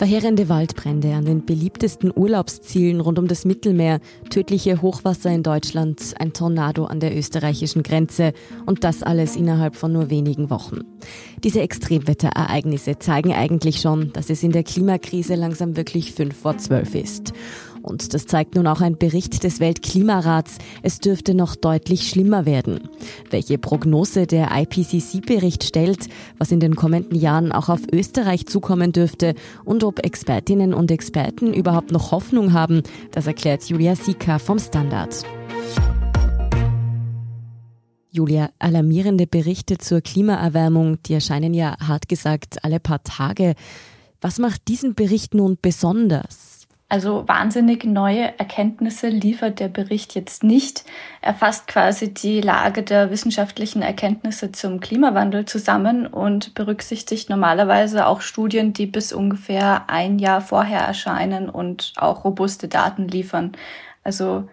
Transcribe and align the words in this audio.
Verheerende 0.00 0.48
Waldbrände 0.48 1.12
an 1.12 1.26
den 1.26 1.44
beliebtesten 1.44 2.10
Urlaubszielen 2.10 3.02
rund 3.02 3.18
um 3.18 3.28
das 3.28 3.44
Mittelmeer, 3.44 4.00
tödliche 4.30 4.80
Hochwasser 4.80 5.30
in 5.30 5.42
Deutschland, 5.42 6.14
ein 6.18 6.32
Tornado 6.32 6.86
an 6.86 7.00
der 7.00 7.14
österreichischen 7.14 7.82
Grenze 7.82 8.32
und 8.64 8.82
das 8.82 9.02
alles 9.02 9.36
innerhalb 9.36 9.76
von 9.76 9.92
nur 9.92 10.08
wenigen 10.08 10.48
Wochen. 10.48 10.86
Diese 11.44 11.60
Extremwetterereignisse 11.60 12.98
zeigen 12.98 13.34
eigentlich 13.34 13.82
schon, 13.82 14.10
dass 14.14 14.30
es 14.30 14.42
in 14.42 14.52
der 14.52 14.64
Klimakrise 14.64 15.34
langsam 15.34 15.76
wirklich 15.76 16.14
fünf 16.14 16.34
vor 16.34 16.56
zwölf 16.56 16.94
ist. 16.94 17.34
Und 17.82 18.14
das 18.14 18.26
zeigt 18.26 18.54
nun 18.54 18.66
auch 18.66 18.80
ein 18.80 18.98
Bericht 18.98 19.42
des 19.42 19.60
Weltklimarats. 19.60 20.58
Es 20.82 20.98
dürfte 20.98 21.34
noch 21.34 21.56
deutlich 21.56 22.08
schlimmer 22.08 22.46
werden. 22.46 22.88
Welche 23.30 23.58
Prognose 23.58 24.26
der 24.26 24.50
IPCC-Bericht 24.52 25.64
stellt, 25.64 26.08
was 26.38 26.52
in 26.52 26.60
den 26.60 26.76
kommenden 26.76 27.16
Jahren 27.18 27.52
auch 27.52 27.68
auf 27.68 27.80
Österreich 27.92 28.46
zukommen 28.46 28.92
dürfte 28.92 29.34
und 29.64 29.84
ob 29.84 30.04
Expertinnen 30.04 30.74
und 30.74 30.90
Experten 30.90 31.54
überhaupt 31.54 31.92
noch 31.92 32.12
Hoffnung 32.12 32.52
haben, 32.52 32.82
das 33.12 33.26
erklärt 33.26 33.64
Julia 33.64 33.96
Sika 33.96 34.38
vom 34.38 34.58
Standard. 34.58 35.24
Julia, 38.12 38.50
alarmierende 38.58 39.26
Berichte 39.26 39.78
zur 39.78 40.00
Klimaerwärmung, 40.00 41.00
die 41.04 41.14
erscheinen 41.14 41.54
ja 41.54 41.76
hart 41.78 42.08
gesagt 42.08 42.64
alle 42.64 42.80
paar 42.80 43.04
Tage. 43.04 43.54
Was 44.20 44.38
macht 44.38 44.66
diesen 44.66 44.94
Bericht 44.94 45.32
nun 45.32 45.56
besonders? 45.62 46.59
Also 46.90 47.22
wahnsinnig 47.28 47.84
neue 47.84 48.36
Erkenntnisse 48.36 49.08
liefert 49.08 49.60
der 49.60 49.68
Bericht 49.68 50.16
jetzt 50.16 50.42
nicht. 50.42 50.84
Er 51.22 51.34
fasst 51.34 51.68
quasi 51.68 52.12
die 52.12 52.40
Lage 52.40 52.82
der 52.82 53.12
wissenschaftlichen 53.12 53.80
Erkenntnisse 53.80 54.50
zum 54.50 54.80
Klimawandel 54.80 55.44
zusammen 55.44 56.08
und 56.08 56.52
berücksichtigt 56.54 57.30
normalerweise 57.30 58.08
auch 58.08 58.20
Studien, 58.20 58.72
die 58.72 58.86
bis 58.86 59.12
ungefähr 59.12 59.84
ein 59.88 60.18
Jahr 60.18 60.40
vorher 60.40 60.80
erscheinen 60.80 61.48
und 61.48 61.92
auch 61.94 62.24
robuste 62.24 62.66
Daten 62.66 63.06
liefern. 63.06 63.52
Also 64.02 64.48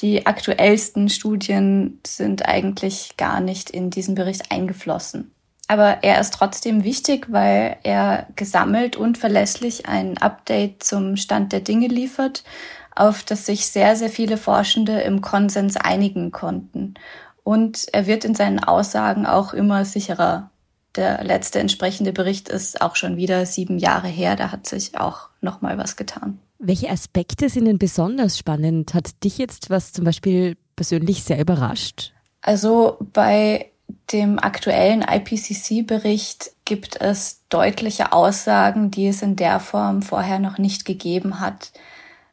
die 0.00 0.26
aktuellsten 0.26 1.08
Studien 1.08 1.98
sind 2.06 2.46
eigentlich 2.46 3.16
gar 3.16 3.40
nicht 3.40 3.70
in 3.70 3.88
diesen 3.88 4.14
Bericht 4.14 4.52
eingeflossen. 4.52 5.32
Aber 5.70 6.02
er 6.02 6.20
ist 6.20 6.34
trotzdem 6.34 6.82
wichtig, 6.82 7.30
weil 7.30 7.76
er 7.84 8.26
gesammelt 8.34 8.96
und 8.96 9.16
verlässlich 9.16 9.86
ein 9.86 10.18
Update 10.18 10.82
zum 10.82 11.16
Stand 11.16 11.52
der 11.52 11.60
Dinge 11.60 11.86
liefert, 11.86 12.42
auf 12.96 13.22
das 13.22 13.46
sich 13.46 13.66
sehr, 13.66 13.94
sehr 13.94 14.10
viele 14.10 14.36
Forschende 14.36 15.00
im 15.02 15.20
Konsens 15.20 15.76
einigen 15.76 16.32
konnten. 16.32 16.94
Und 17.44 17.86
er 17.92 18.08
wird 18.08 18.24
in 18.24 18.34
seinen 18.34 18.58
Aussagen 18.58 19.26
auch 19.26 19.52
immer 19.52 19.84
sicherer. 19.84 20.50
Der 20.96 21.22
letzte 21.22 21.60
entsprechende 21.60 22.12
Bericht 22.12 22.48
ist 22.48 22.80
auch 22.82 22.96
schon 22.96 23.16
wieder 23.16 23.46
sieben 23.46 23.78
Jahre 23.78 24.08
her. 24.08 24.34
Da 24.34 24.50
hat 24.50 24.66
sich 24.66 24.98
auch 24.98 25.28
noch 25.40 25.60
mal 25.60 25.78
was 25.78 25.94
getan. 25.94 26.40
Welche 26.58 26.90
Aspekte 26.90 27.48
sind 27.48 27.66
denn 27.66 27.78
besonders 27.78 28.36
spannend? 28.36 28.92
Hat 28.92 29.22
dich 29.22 29.38
jetzt 29.38 29.70
was 29.70 29.92
zum 29.92 30.04
Beispiel 30.04 30.56
persönlich 30.74 31.22
sehr 31.22 31.38
überrascht? 31.38 32.12
Also 32.42 32.96
bei 33.12 33.69
dem 34.12 34.38
aktuellen 34.38 35.02
IPCC-Bericht 35.02 36.52
gibt 36.64 37.00
es 37.00 37.42
deutliche 37.48 38.12
Aussagen, 38.12 38.90
die 38.90 39.08
es 39.08 39.22
in 39.22 39.36
der 39.36 39.60
Form 39.60 40.02
vorher 40.02 40.38
noch 40.38 40.58
nicht 40.58 40.84
gegeben 40.84 41.40
hat. 41.40 41.72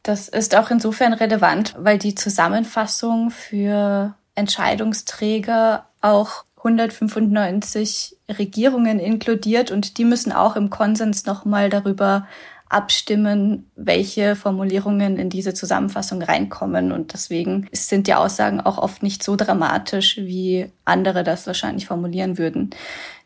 Das 0.03 0.29
ist 0.29 0.55
auch 0.55 0.69
insofern 0.69 1.13
relevant, 1.13 1.75
weil 1.77 1.97
die 1.97 2.15
Zusammenfassung 2.15 3.29
für 3.29 4.15
Entscheidungsträger 4.35 5.85
auch 6.01 6.45
195 6.57 8.17
Regierungen 8.37 8.99
inkludiert 8.99 9.71
und 9.71 9.97
die 9.97 10.05
müssen 10.05 10.31
auch 10.31 10.55
im 10.55 10.69
Konsens 10.69 11.25
nochmal 11.25 11.69
darüber 11.69 12.27
abstimmen, 12.69 13.69
welche 13.75 14.35
Formulierungen 14.35 15.17
in 15.17 15.29
diese 15.29 15.53
Zusammenfassung 15.53 16.21
reinkommen. 16.21 16.91
Und 16.91 17.13
deswegen 17.13 17.67
sind 17.71 18.07
die 18.07 18.13
Aussagen 18.13 18.61
auch 18.61 18.77
oft 18.77 19.03
nicht 19.03 19.23
so 19.23 19.35
dramatisch, 19.35 20.17
wie 20.17 20.71
andere 20.85 21.23
das 21.23 21.47
wahrscheinlich 21.47 21.87
formulieren 21.87 22.37
würden. 22.37 22.71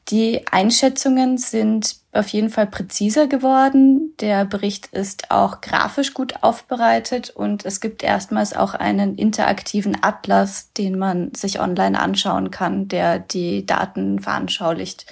Die 0.09 0.45
Einschätzungen 0.51 1.37
sind 1.37 1.95
auf 2.11 2.27
jeden 2.29 2.49
Fall 2.49 2.67
präziser 2.67 3.27
geworden. 3.27 4.13
Der 4.19 4.45
Bericht 4.45 4.87
ist 4.87 5.31
auch 5.31 5.61
grafisch 5.61 6.13
gut 6.13 6.43
aufbereitet 6.43 7.29
und 7.29 7.65
es 7.65 7.79
gibt 7.79 8.03
erstmals 8.03 8.53
auch 8.53 8.73
einen 8.73 9.15
interaktiven 9.15 9.95
Atlas, 10.01 10.73
den 10.73 10.97
man 10.97 11.33
sich 11.33 11.61
online 11.61 11.99
anschauen 11.99 12.51
kann, 12.51 12.87
der 12.87 13.19
die 13.19 13.65
Daten 13.65 14.19
veranschaulicht. 14.19 15.05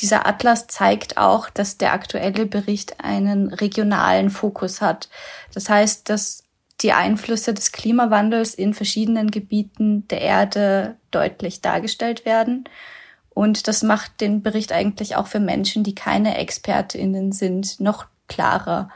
Dieser 0.00 0.26
Atlas 0.26 0.66
zeigt 0.68 1.16
auch, 1.16 1.50
dass 1.50 1.78
der 1.78 1.92
aktuelle 1.92 2.46
Bericht 2.46 3.00
einen 3.00 3.52
regionalen 3.52 4.30
Fokus 4.30 4.80
hat. 4.80 5.08
Das 5.52 5.68
heißt, 5.68 6.08
dass 6.08 6.44
die 6.80 6.92
Einflüsse 6.92 7.54
des 7.54 7.72
Klimawandels 7.72 8.54
in 8.54 8.72
verschiedenen 8.74 9.30
Gebieten 9.30 10.06
der 10.08 10.20
Erde 10.20 10.96
deutlich 11.10 11.60
dargestellt 11.60 12.24
werden. 12.24 12.64
Und 13.30 13.66
das 13.66 13.82
macht 13.82 14.20
den 14.20 14.42
Bericht 14.42 14.72
eigentlich 14.72 15.16
auch 15.16 15.26
für 15.26 15.40
Menschen, 15.40 15.82
die 15.82 15.94
keine 15.94 16.38
Expertinnen 16.38 17.32
sind, 17.32 17.80
noch 17.80 18.06
klarer 18.28 18.90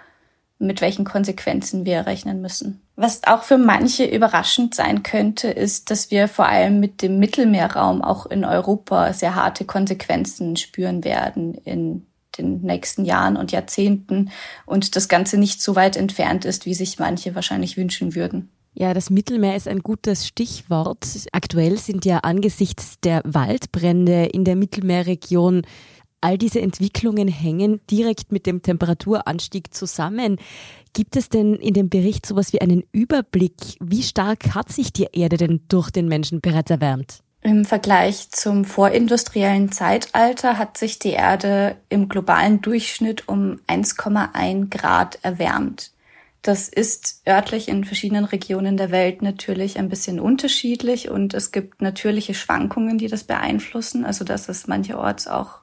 mit 0.63 0.81
welchen 0.81 1.05
Konsequenzen 1.05 1.85
wir 1.85 2.07
rechnen 2.07 2.41
müssen. 2.41 2.81
Was 2.97 3.25
auch 3.25 3.43
für 3.43 3.59
manche 3.59 4.05
überraschend 4.05 4.75
sein 4.75 5.03
könnte, 5.03 5.49
ist, 5.49 5.91
dass 5.91 6.11
wir 6.11 6.29
vor 6.29 6.47
allem 6.47 6.81
mit 6.81 7.03
dem 7.03 7.19
Mittelmeerraum 7.19 8.03
auch 8.03 8.27
in 8.27 8.45
Europa 8.45 9.13
sehr 9.13 9.35
harte 9.35 9.65
Konsequenzen 9.65 10.57
spüren 10.57 11.05
werden 11.05 11.55
in 11.55 12.07
den 12.39 12.63
nächsten 12.63 13.05
Jahren 13.05 13.37
und 13.37 13.53
Jahrzehnten 13.53 14.31
und 14.65 14.97
das 14.97 15.09
Ganze 15.09 15.39
nicht 15.39 15.63
so 15.63 15.77
weit 15.77 15.97
entfernt 15.97 16.45
ist, 16.45 16.65
wie 16.67 16.75
sich 16.75 16.99
manche 16.99 17.35
wahrscheinlich 17.35 17.77
wünschen 17.77 18.15
würden. 18.15 18.51
Ja, 18.75 18.95
das 18.95 19.11
Mittelmeer 19.11 19.55
ist 19.55 19.69
ein 19.69 19.81
gutes 19.81 20.27
Stichwort. 20.27 21.07
Aktuell 21.33 21.77
sind 21.79 22.07
ja 22.07 22.19
angesichts 22.19 22.95
der 23.01 23.21
Waldbrände 23.25 24.25
in 24.25 24.45
der 24.45 24.57
Mittelmeerregion 24.57 25.63
All 26.23 26.39
diese 26.39 26.61
Entwicklungen 26.61 27.29
hängen 27.29 27.81
direkt 27.91 28.31
mit 28.33 28.47
dem 28.47 28.63
Temperaturanstieg 28.63 29.75
zusammen. 29.75 30.39
Gibt 30.93 31.17
es 31.17 31.29
denn 31.29 31.57
in 31.57 31.75
dem 31.75 31.89
Bericht 31.89 32.25
sowas 32.25 32.53
wie 32.53 32.61
einen 32.61 32.85
Überblick? 32.93 33.77
Wie 33.81 34.03
stark 34.03 34.55
hat 34.55 34.71
sich 34.71 34.93
die 34.93 35.09
Erde 35.13 35.37
denn 35.37 35.63
durch 35.69 35.91
den 35.91 36.07
Menschen 36.07 36.41
bereits 36.41 36.71
erwärmt? 36.71 37.23
Im 37.41 37.65
Vergleich 37.65 38.31
zum 38.31 38.65
vorindustriellen 38.65 39.73
Zeitalter 39.73 40.59
hat 40.59 40.79
sich 40.79 41.01
die 41.01 41.11
Erde 41.11 41.75
im 41.89 42.09
globalen 42.09 42.61
Durchschnitt 42.61 43.27
um 43.27 43.59
1,1 43.67 44.71
Grad 44.71 45.19
erwärmt. 45.23 45.91
Das 46.43 46.69
ist 46.69 47.23
örtlich 47.27 47.69
in 47.69 47.85
verschiedenen 47.85 48.25
Regionen 48.25 48.77
der 48.77 48.93
Welt 48.93 49.23
natürlich 49.23 49.77
ein 49.79 49.89
bisschen 49.89 50.21
unterschiedlich 50.21 51.09
und 51.09 51.35
es 51.35 51.51
gibt 51.51 51.83
natürliche 51.83 52.35
Schwankungen, 52.35 52.99
die 52.99 53.09
das 53.09 53.25
beeinflussen. 53.25 54.05
Also 54.05 54.25
dass 54.25 54.49
es 54.49 54.69
mancherorts 54.69 55.27
auch 55.27 55.62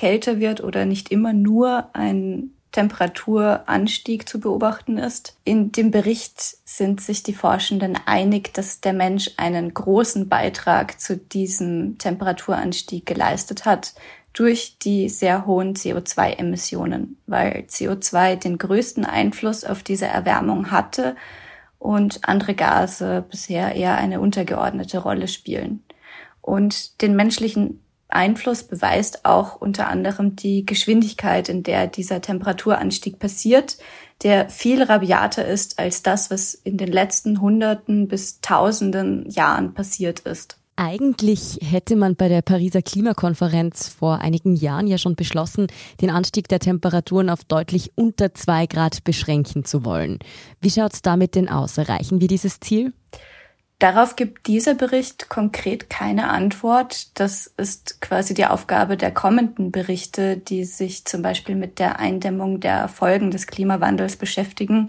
kälter 0.00 0.40
wird 0.40 0.62
oder 0.64 0.86
nicht 0.86 1.10
immer 1.10 1.34
nur 1.34 1.90
ein 1.92 2.52
Temperaturanstieg 2.72 4.26
zu 4.26 4.40
beobachten 4.40 4.96
ist. 4.96 5.36
In 5.44 5.72
dem 5.72 5.90
Bericht 5.90 6.40
sind 6.64 7.02
sich 7.02 7.22
die 7.22 7.34
Forschenden 7.34 7.98
einig, 8.06 8.54
dass 8.54 8.80
der 8.80 8.94
Mensch 8.94 9.32
einen 9.36 9.74
großen 9.74 10.30
Beitrag 10.30 10.98
zu 10.98 11.18
diesem 11.18 11.98
Temperaturanstieg 11.98 13.04
geleistet 13.04 13.66
hat 13.66 13.92
durch 14.32 14.78
die 14.78 15.10
sehr 15.10 15.44
hohen 15.44 15.74
CO2-Emissionen, 15.74 17.18
weil 17.26 17.64
CO2 17.68 18.36
den 18.36 18.56
größten 18.56 19.04
Einfluss 19.04 19.64
auf 19.64 19.82
diese 19.82 20.06
Erwärmung 20.06 20.70
hatte 20.70 21.14
und 21.78 22.26
andere 22.26 22.54
Gase 22.54 23.22
bisher 23.30 23.74
eher 23.74 23.98
eine 23.98 24.22
untergeordnete 24.22 24.96
Rolle 24.96 25.28
spielen. 25.28 25.84
Und 26.40 27.02
den 27.02 27.16
menschlichen 27.16 27.80
Einfluss 28.12 28.62
beweist 28.62 29.24
auch 29.24 29.56
unter 29.56 29.88
anderem 29.88 30.36
die 30.36 30.66
Geschwindigkeit, 30.66 31.48
in 31.48 31.62
der 31.62 31.86
dieser 31.86 32.20
Temperaturanstieg 32.20 33.18
passiert, 33.18 33.78
der 34.22 34.48
viel 34.48 34.82
rabiater 34.82 35.46
ist 35.46 35.78
als 35.78 36.02
das, 36.02 36.30
was 36.30 36.54
in 36.54 36.76
den 36.76 36.92
letzten 36.92 37.40
Hunderten 37.40 38.08
bis 38.08 38.40
Tausenden 38.40 39.28
Jahren 39.30 39.74
passiert 39.74 40.20
ist. 40.20 40.60
Eigentlich 40.82 41.58
hätte 41.62 41.94
man 41.94 42.16
bei 42.16 42.28
der 42.28 42.40
Pariser 42.40 42.80
Klimakonferenz 42.80 43.88
vor 43.88 44.22
einigen 44.22 44.56
Jahren 44.56 44.86
ja 44.86 44.96
schon 44.96 45.14
beschlossen, 45.14 45.66
den 46.00 46.08
Anstieg 46.08 46.48
der 46.48 46.58
Temperaturen 46.58 47.28
auf 47.28 47.44
deutlich 47.44 47.92
unter 47.96 48.32
zwei 48.32 48.64
Grad 48.64 49.04
beschränken 49.04 49.66
zu 49.66 49.84
wollen. 49.84 50.20
Wie 50.62 50.70
schaut 50.70 50.94
es 50.94 51.02
damit 51.02 51.34
denn 51.34 51.50
aus? 51.50 51.76
Erreichen 51.76 52.22
wir 52.22 52.28
dieses 52.28 52.60
Ziel? 52.60 52.94
Darauf 53.80 54.14
gibt 54.14 54.46
dieser 54.46 54.74
Bericht 54.74 55.30
konkret 55.30 55.88
keine 55.88 56.28
Antwort. 56.28 57.18
Das 57.18 57.46
ist 57.46 58.02
quasi 58.02 58.34
die 58.34 58.44
Aufgabe 58.44 58.98
der 58.98 59.10
kommenden 59.10 59.72
Berichte, 59.72 60.36
die 60.36 60.64
sich 60.64 61.06
zum 61.06 61.22
Beispiel 61.22 61.54
mit 61.56 61.78
der 61.78 61.98
Eindämmung 61.98 62.60
der 62.60 62.88
Folgen 62.88 63.30
des 63.30 63.46
Klimawandels 63.46 64.16
beschäftigen 64.16 64.88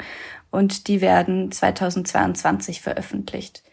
und 0.50 0.90
die 0.90 1.00
werden 1.00 1.54
2022 1.54 2.82
veröffentlicht. 2.82 3.64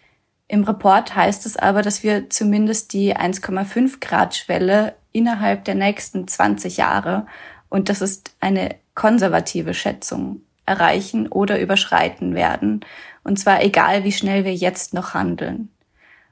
Im 0.46 0.62
Report 0.62 1.16
heißt 1.16 1.46
es 1.46 1.56
aber, 1.56 1.82
dass 1.82 2.04
wir 2.04 2.30
zumindest 2.30 2.92
die 2.92 3.16
1,5 3.16 3.98
Grad 4.00 4.36
Schwelle 4.36 4.94
innerhalb 5.10 5.64
der 5.64 5.74
nächsten 5.74 6.28
20 6.28 6.76
Jahre, 6.76 7.26
und 7.70 7.88
das 7.88 8.00
ist 8.02 8.36
eine 8.38 8.76
konservative 8.94 9.74
Schätzung, 9.74 10.42
erreichen 10.68 11.26
oder 11.26 11.60
überschreiten 11.60 12.34
werden. 12.34 12.84
Und 13.24 13.38
zwar 13.38 13.62
egal, 13.62 14.04
wie 14.04 14.12
schnell 14.12 14.44
wir 14.44 14.54
jetzt 14.54 14.94
noch 14.94 15.14
handeln. 15.14 15.70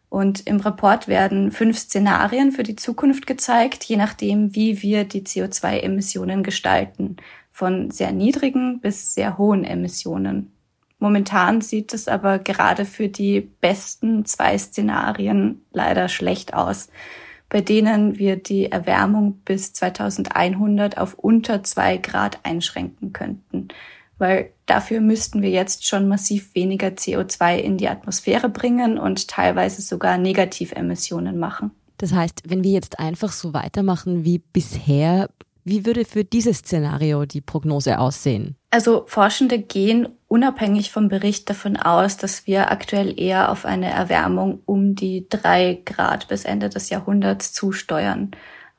Und 0.08 0.46
im 0.46 0.60
Report 0.60 1.08
werden 1.08 1.50
fünf 1.50 1.78
Szenarien 1.78 2.52
für 2.52 2.62
die 2.62 2.76
Zukunft 2.76 3.26
gezeigt, 3.26 3.84
je 3.84 3.96
nachdem, 3.96 4.54
wie 4.54 4.80
wir 4.82 5.04
die 5.04 5.22
CO2-Emissionen 5.22 6.42
gestalten, 6.42 7.16
von 7.50 7.90
sehr 7.90 8.12
niedrigen 8.12 8.80
bis 8.80 9.14
sehr 9.14 9.36
hohen 9.36 9.64
Emissionen. 9.64 10.52
Momentan 10.98 11.60
sieht 11.60 11.92
es 11.92 12.08
aber 12.08 12.38
gerade 12.38 12.84
für 12.84 13.08
die 13.08 13.40
besten 13.40 14.24
zwei 14.24 14.56
Szenarien 14.56 15.62
leider 15.72 16.08
schlecht 16.08 16.54
aus, 16.54 16.88
bei 17.48 17.60
denen 17.60 18.18
wir 18.18 18.36
die 18.36 18.70
Erwärmung 18.72 19.40
bis 19.44 19.72
2100 19.74 20.98
auf 20.98 21.14
unter 21.14 21.62
zwei 21.62 21.96
Grad 21.98 22.40
einschränken 22.44 23.12
könnten 23.12 23.68
weil 24.18 24.52
dafür 24.66 25.00
müssten 25.00 25.42
wir 25.42 25.50
jetzt 25.50 25.86
schon 25.86 26.08
massiv 26.08 26.54
weniger 26.54 26.88
CO2 26.88 27.58
in 27.58 27.76
die 27.76 27.88
Atmosphäre 27.88 28.48
bringen 28.48 28.98
und 28.98 29.28
teilweise 29.28 29.82
sogar 29.82 30.18
Negativemissionen 30.18 31.38
machen. 31.38 31.70
Das 31.98 32.12
heißt, 32.12 32.42
wenn 32.46 32.62
wir 32.62 32.72
jetzt 32.72 32.98
einfach 32.98 33.32
so 33.32 33.54
weitermachen 33.54 34.24
wie 34.24 34.38
bisher, 34.38 35.30
wie 35.64 35.86
würde 35.86 36.04
für 36.04 36.24
dieses 36.24 36.58
Szenario 36.58 37.24
die 37.24 37.40
Prognose 37.40 37.98
aussehen? 37.98 38.56
Also 38.70 39.04
Forschende 39.06 39.58
gehen 39.58 40.08
unabhängig 40.28 40.90
vom 40.92 41.08
Bericht 41.08 41.48
davon 41.48 41.76
aus, 41.76 42.16
dass 42.16 42.46
wir 42.46 42.70
aktuell 42.70 43.18
eher 43.18 43.50
auf 43.50 43.64
eine 43.64 43.90
Erwärmung 43.90 44.60
um 44.66 44.94
die 44.94 45.26
drei 45.28 45.80
Grad 45.84 46.28
bis 46.28 46.44
Ende 46.44 46.68
des 46.68 46.90
Jahrhunderts 46.90 47.52
zusteuern. 47.52 48.32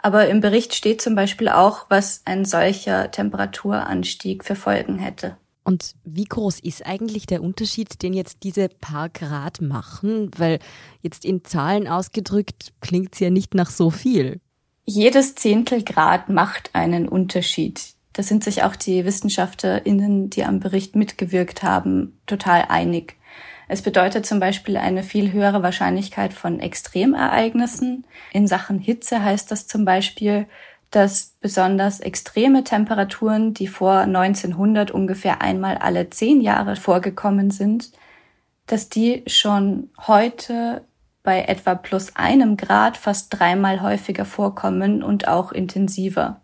Aber 0.08 0.30
im 0.30 0.40
Bericht 0.40 0.74
steht 0.74 1.02
zum 1.02 1.16
Beispiel 1.16 1.50
auch, 1.50 1.88
was 1.90 2.22
ein 2.24 2.46
solcher 2.46 3.12
Temperaturanstieg 3.12 4.46
für 4.46 4.56
Folgen 4.56 5.00
hätte. 5.00 5.36
Und 5.66 5.96
wie 6.06 6.24
groß 6.24 6.62
ist 6.62 6.86
eigentlich 6.86 7.26
der 7.26 7.44
Unterschied, 7.44 8.02
den 8.02 8.14
jetzt 8.14 8.38
diese 8.44 8.70
paar 8.70 9.10
Grad 9.10 9.60
machen? 9.60 10.32
Weil 10.38 10.60
jetzt 11.02 11.26
in 11.26 11.44
Zahlen 11.44 11.90
ausgedrückt 11.90 12.72
klingt 12.80 13.16
es 13.16 13.20
ja 13.20 13.30
nicht 13.32 13.54
nach 13.54 13.70
so 13.70 13.90
viel. 13.90 14.40
Jedes 14.86 15.36
Zehntel 15.36 15.84
Grad 15.84 16.30
macht 16.30 16.70
einen 16.72 17.10
Unterschied. 17.10 17.82
Da 18.14 18.24
sind 18.24 18.46
sich 18.46 18.64
auch 18.64 18.78
die 18.78 19.04
WissenschaftlerInnen, 19.04 20.30
die 20.30 20.46
am 20.46 20.62
Bericht 20.62 20.96
mitgewirkt 20.96 21.64
haben, 21.64 22.18
total 22.28 22.64
einig. 22.70 23.17
Es 23.68 23.82
bedeutet 23.82 24.26
zum 24.26 24.40
Beispiel 24.40 24.78
eine 24.78 25.04
viel 25.04 25.34
höhere 25.34 25.62
Wahrscheinlichkeit 25.62 26.34
von 26.34 26.60
Extremereignissen. 26.60 28.06
In 28.32 28.48
Sachen 28.48 28.80
Hitze 28.80 29.24
heißt 29.24 29.52
das 29.52 29.68
zum 29.68 29.84
Beispiel, 29.84 30.48
dass 30.90 31.36
besonders 31.42 32.00
extreme 32.00 32.64
Temperaturen, 32.64 33.54
die 33.54 33.68
vor 33.68 34.00
1900 34.00 34.92
ungefähr 34.92 35.42
einmal 35.42 35.78
alle 35.78 36.10
zehn 36.10 36.40
Jahre 36.40 36.78
vorgekommen 36.78 37.52
sind, 37.52 37.92
dass 38.68 38.88
die 38.88 39.24
schon 39.28 39.90
heute 40.08 40.84
bei 41.24 41.42
etwa 41.42 41.76
plus 41.76 42.16
einem 42.16 42.56
Grad 42.56 42.96
fast 42.96 43.38
dreimal 43.38 43.82
häufiger 43.82 44.24
vorkommen 44.24 45.04
und 45.04 45.28
auch 45.28 45.52
intensiver. 45.52 46.40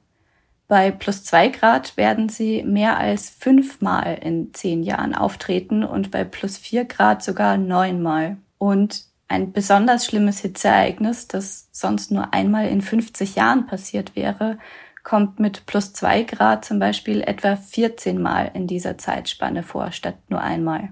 Bei 0.73 0.89
plus 0.89 1.23
zwei 1.23 1.49
Grad 1.49 1.97
werden 1.97 2.29
sie 2.29 2.63
mehr 2.63 2.97
als 2.97 3.29
fünfmal 3.29 4.17
in 4.19 4.55
zehn 4.55 4.81
Jahren 4.81 5.13
auftreten 5.13 5.83
und 5.83 6.09
bei 6.09 6.23
plus 6.23 6.57
vier 6.57 6.85
Grad 6.85 7.23
sogar 7.23 7.57
neunmal. 7.57 8.37
Und 8.57 9.03
ein 9.27 9.51
besonders 9.51 10.07
schlimmes 10.07 10.39
Hitzeereignis, 10.39 11.27
das 11.27 11.67
sonst 11.71 12.09
nur 12.09 12.33
einmal 12.33 12.69
in 12.69 12.81
50 12.81 13.35
Jahren 13.35 13.67
passiert 13.67 14.15
wäre, 14.15 14.57
kommt 15.03 15.39
mit 15.39 15.67
plus 15.67 15.93
zwei 15.93 16.23
Grad 16.23 16.65
zum 16.65 16.79
Beispiel 16.79 17.21
etwa 17.21 17.55
14 17.55 18.19
Mal 18.19 18.49
in 18.55 18.65
dieser 18.65 18.97
Zeitspanne 18.97 19.61
vor, 19.61 19.91
statt 19.91 20.17
nur 20.29 20.41
einmal. 20.41 20.89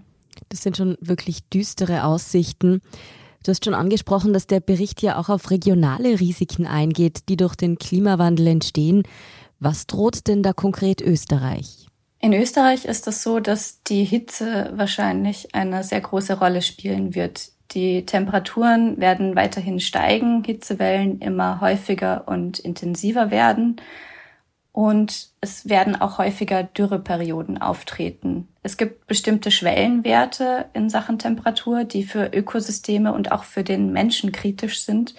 Das 0.50 0.62
sind 0.62 0.78
schon 0.78 0.96
wirklich 1.02 1.50
düstere 1.50 2.04
Aussichten. 2.04 2.84
Du 3.44 3.50
hast 3.50 3.66
schon 3.66 3.74
angesprochen, 3.74 4.34
dass 4.34 4.46
der 4.46 4.60
Bericht 4.60 5.02
ja 5.02 5.18
auch 5.18 5.30
auf 5.30 5.50
regionale 5.50 6.20
Risiken 6.20 6.68
eingeht, 6.68 7.28
die 7.28 7.38
durch 7.38 7.56
den 7.56 7.80
Klimawandel 7.80 8.46
entstehen. 8.46 9.02
Was 9.64 9.86
droht 9.86 10.28
denn 10.28 10.42
da 10.42 10.54
konkret 10.54 11.02
Österreich? 11.02 11.86
In 12.20 12.34
Österreich 12.34 12.86
ist 12.86 13.08
es 13.08 13.22
so, 13.22 13.40
dass 13.40 13.84
die 13.84 14.04
Hitze 14.04 14.72
wahrscheinlich 14.74 15.54
eine 15.54 15.84
sehr 15.84 16.02
große 16.02 16.40
Rolle 16.40 16.64
spielen 16.64 17.14
wird. 17.14 17.52
Die 17.70 18.04
Temperaturen 18.08 19.00
werden 19.00 19.36
weiterhin 19.36 19.80
steigen, 19.80 20.44
Hitzewellen 20.44 21.20
immer 21.20 21.62
häufiger 21.62 22.28
und 22.28 22.58
intensiver 22.58 23.30
werden 23.30 23.80
und 24.72 25.30
es 25.42 25.70
werden 25.70 25.96
auch 25.96 26.18
häufiger 26.18 26.64
Dürreperioden 26.64 27.62
auftreten. 27.62 28.48
Es 28.64 28.78
gibt 28.78 29.06
bestimmte 29.06 29.52
Schwellenwerte 29.52 30.66
in 30.74 30.90
Sachen 30.90 31.20
Temperatur, 31.20 31.84
die 31.84 32.04
für 32.04 32.32
Ökosysteme 32.34 33.14
und 33.14 33.32
auch 33.32 33.44
für 33.44 33.64
den 33.64 33.94
Menschen 33.94 34.32
kritisch 34.32 34.82
sind 34.82 35.14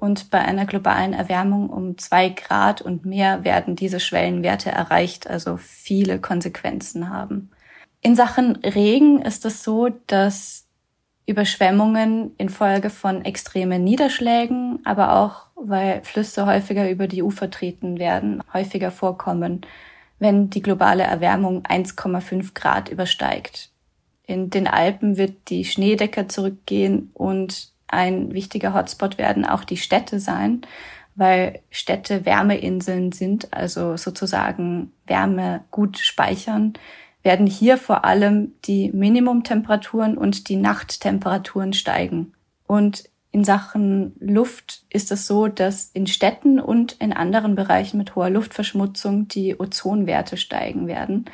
und 0.00 0.30
bei 0.30 0.40
einer 0.40 0.64
globalen 0.64 1.12
Erwärmung 1.12 1.68
um 1.68 1.98
zwei 1.98 2.30
Grad 2.30 2.80
und 2.80 3.04
mehr 3.04 3.44
werden 3.44 3.76
diese 3.76 4.00
Schwellenwerte 4.00 4.70
erreicht, 4.70 5.28
also 5.28 5.58
viele 5.58 6.18
Konsequenzen 6.18 7.10
haben. 7.10 7.50
In 8.00 8.16
Sachen 8.16 8.56
Regen 8.56 9.20
ist 9.20 9.44
es 9.44 9.62
so, 9.62 9.90
dass 10.06 10.66
Überschwemmungen 11.26 12.34
infolge 12.38 12.88
von 12.88 13.24
extremen 13.24 13.84
Niederschlägen, 13.84 14.80
aber 14.84 15.16
auch 15.16 15.48
weil 15.54 16.02
Flüsse 16.02 16.46
häufiger 16.46 16.90
über 16.90 17.06
die 17.06 17.22
Ufer 17.22 17.50
treten 17.50 17.98
werden, 17.98 18.42
häufiger 18.54 18.90
vorkommen, 18.90 19.60
wenn 20.18 20.48
die 20.48 20.62
globale 20.62 21.02
Erwärmung 21.02 21.62
1,5 21.62 22.54
Grad 22.54 22.88
übersteigt. 22.88 23.70
In 24.26 24.48
den 24.48 24.66
Alpen 24.66 25.18
wird 25.18 25.50
die 25.50 25.64
Schneedecke 25.64 26.26
zurückgehen 26.26 27.10
und 27.12 27.72
ein 27.90 28.32
wichtiger 28.32 28.74
Hotspot 28.74 29.18
werden 29.18 29.44
auch 29.44 29.64
die 29.64 29.76
Städte 29.76 30.20
sein, 30.20 30.62
weil 31.14 31.60
Städte 31.70 32.24
Wärmeinseln 32.24 33.12
sind, 33.12 33.52
also 33.52 33.96
sozusagen 33.96 34.92
Wärme 35.06 35.64
gut 35.70 35.98
speichern, 35.98 36.74
werden 37.22 37.46
hier 37.46 37.76
vor 37.76 38.04
allem 38.04 38.52
die 38.64 38.90
Minimumtemperaturen 38.92 40.16
und 40.16 40.48
die 40.48 40.56
Nachttemperaturen 40.56 41.72
steigen. 41.72 42.32
Und 42.66 43.04
in 43.32 43.44
Sachen 43.44 44.16
Luft 44.18 44.84
ist 44.90 45.12
es 45.12 45.26
so, 45.26 45.46
dass 45.46 45.90
in 45.92 46.06
Städten 46.06 46.58
und 46.58 46.92
in 46.92 47.12
anderen 47.12 47.54
Bereichen 47.54 47.98
mit 47.98 48.16
hoher 48.16 48.30
Luftverschmutzung 48.30 49.28
die 49.28 49.58
Ozonwerte 49.58 50.36
steigen 50.36 50.86
werden. 50.86 51.26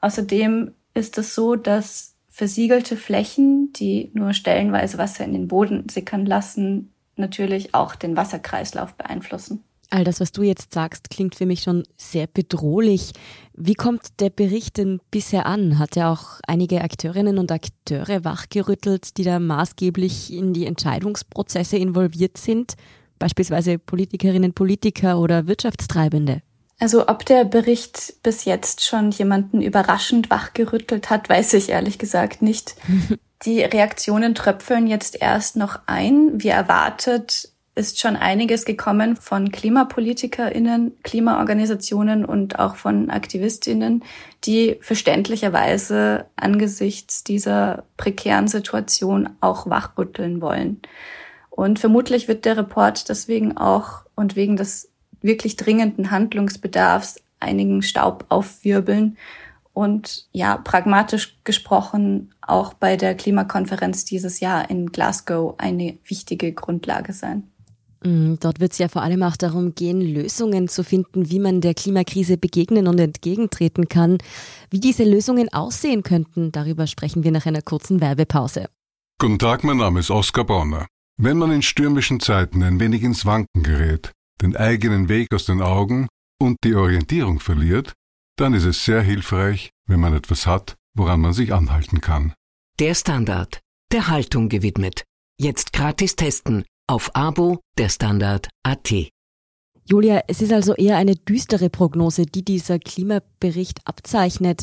Außerdem 0.00 0.72
ist 0.94 1.18
es 1.18 1.34
so, 1.34 1.56
dass 1.56 2.15
versiegelte 2.36 2.98
Flächen, 2.98 3.72
die 3.72 4.10
nur 4.12 4.34
stellenweise 4.34 4.98
Wasser 4.98 5.24
in 5.24 5.32
den 5.32 5.48
Boden 5.48 5.88
sickern 5.88 6.26
lassen, 6.26 6.92
natürlich 7.16 7.74
auch 7.74 7.94
den 7.94 8.14
Wasserkreislauf 8.14 8.92
beeinflussen. 8.92 9.64
All 9.88 10.04
das, 10.04 10.20
was 10.20 10.32
du 10.32 10.42
jetzt 10.42 10.74
sagst, 10.74 11.08
klingt 11.08 11.34
für 11.34 11.46
mich 11.46 11.62
schon 11.62 11.84
sehr 11.96 12.26
bedrohlich. 12.26 13.12
Wie 13.54 13.72
kommt 13.72 14.20
der 14.20 14.28
Bericht 14.28 14.76
denn 14.76 15.00
bisher 15.10 15.46
an? 15.46 15.78
Hat 15.78 15.96
er 15.96 16.10
auch 16.10 16.40
einige 16.46 16.82
Akteurinnen 16.82 17.38
und 17.38 17.50
Akteure 17.50 18.22
wachgerüttelt, 18.22 19.16
die 19.16 19.24
da 19.24 19.38
maßgeblich 19.38 20.30
in 20.30 20.52
die 20.52 20.66
Entscheidungsprozesse 20.66 21.78
involviert 21.78 22.36
sind? 22.36 22.74
Beispielsweise 23.18 23.78
Politikerinnen, 23.78 24.52
Politiker 24.52 25.18
oder 25.20 25.46
Wirtschaftstreibende? 25.46 26.42
Also 26.78 27.08
ob 27.08 27.24
der 27.24 27.44
Bericht 27.44 28.22
bis 28.22 28.44
jetzt 28.44 28.84
schon 28.84 29.10
jemanden 29.10 29.62
überraschend 29.62 30.28
wachgerüttelt 30.28 31.08
hat, 31.08 31.28
weiß 31.28 31.54
ich 31.54 31.70
ehrlich 31.70 31.98
gesagt 31.98 32.42
nicht. 32.42 32.76
Die 33.44 33.60
Reaktionen 33.60 34.34
tröpfeln 34.34 34.86
jetzt 34.86 35.20
erst 35.20 35.56
noch 35.56 35.80
ein. 35.86 36.42
Wie 36.42 36.48
erwartet 36.48 37.50
ist 37.76 38.00
schon 38.00 38.16
einiges 38.16 38.64
gekommen 38.64 39.16
von 39.16 39.52
Klimapolitikerinnen, 39.52 40.96
Klimaorganisationen 41.02 42.24
und 42.24 42.58
auch 42.58 42.76
von 42.76 43.10
Aktivistinnen, 43.10 44.02
die 44.44 44.78
verständlicherweise 44.80 46.24
angesichts 46.36 47.22
dieser 47.22 47.84
prekären 47.98 48.48
Situation 48.48 49.28
auch 49.42 49.68
wachrütteln 49.68 50.40
wollen. 50.40 50.80
Und 51.50 51.78
vermutlich 51.78 52.28
wird 52.28 52.46
der 52.46 52.56
Report 52.56 53.08
deswegen 53.10 53.58
auch 53.58 54.04
und 54.14 54.36
wegen 54.36 54.56
des 54.56 54.90
wirklich 55.26 55.56
dringenden 55.56 56.10
Handlungsbedarfs 56.10 57.20
einigen 57.40 57.82
Staub 57.82 58.24
aufwirbeln 58.28 59.16
und 59.72 60.26
ja, 60.32 60.56
pragmatisch 60.56 61.36
gesprochen 61.44 62.32
auch 62.40 62.72
bei 62.72 62.96
der 62.96 63.14
Klimakonferenz 63.14 64.06
dieses 64.06 64.40
Jahr 64.40 64.70
in 64.70 64.86
Glasgow 64.86 65.54
eine 65.58 65.98
wichtige 66.06 66.52
Grundlage 66.52 67.12
sein. 67.12 67.42
Mm, 68.02 68.36
dort 68.40 68.60
wird 68.60 68.72
es 68.72 68.78
ja 68.78 68.88
vor 68.88 69.02
allem 69.02 69.22
auch 69.22 69.36
darum 69.36 69.74
gehen, 69.74 70.00
Lösungen 70.00 70.68
zu 70.68 70.82
finden, 70.82 71.28
wie 71.28 71.40
man 71.40 71.60
der 71.60 71.74
Klimakrise 71.74 72.38
begegnen 72.38 72.86
und 72.86 72.98
entgegentreten 72.98 73.88
kann. 73.88 74.16
Wie 74.70 74.80
diese 74.80 75.04
Lösungen 75.04 75.52
aussehen 75.52 76.02
könnten, 76.02 76.52
darüber 76.52 76.86
sprechen 76.86 77.24
wir 77.24 77.32
nach 77.32 77.44
einer 77.44 77.62
kurzen 77.62 78.00
Werbepause. 78.00 78.68
Guten 79.18 79.38
Tag, 79.38 79.64
mein 79.64 79.78
Name 79.78 80.00
ist 80.00 80.10
Oskar 80.10 80.44
Bonner. 80.44 80.86
Wenn 81.18 81.38
man 81.38 81.50
in 81.50 81.62
stürmischen 81.62 82.20
Zeiten 82.20 82.62
ein 82.62 82.80
wenig 82.80 83.02
ins 83.02 83.26
Wanken 83.26 83.62
gerät, 83.62 84.12
den 84.42 84.56
eigenen 84.56 85.08
Weg 85.08 85.32
aus 85.34 85.46
den 85.46 85.62
Augen 85.62 86.08
und 86.40 86.58
die 86.64 86.74
Orientierung 86.74 87.40
verliert, 87.40 87.92
dann 88.36 88.54
ist 88.54 88.64
es 88.64 88.84
sehr 88.84 89.02
hilfreich, 89.02 89.70
wenn 89.86 90.00
man 90.00 90.14
etwas 90.14 90.46
hat, 90.46 90.76
woran 90.94 91.20
man 91.20 91.32
sich 91.32 91.52
anhalten 91.52 92.00
kann. 92.00 92.34
Der 92.78 92.94
Standard, 92.94 93.60
der 93.92 94.08
Haltung 94.08 94.48
gewidmet. 94.48 95.04
Jetzt 95.38 95.72
gratis 95.72 96.16
testen 96.16 96.64
auf 96.86 97.14
Abo 97.14 97.60
der 97.78 97.88
Standard 97.88 98.48
AT. 98.62 98.92
Julia, 99.88 100.22
es 100.26 100.42
ist 100.42 100.52
also 100.52 100.74
eher 100.74 100.96
eine 100.96 101.14
düstere 101.14 101.70
Prognose, 101.70 102.26
die 102.26 102.44
dieser 102.44 102.78
Klimabericht 102.78 103.80
abzeichnet. 103.84 104.62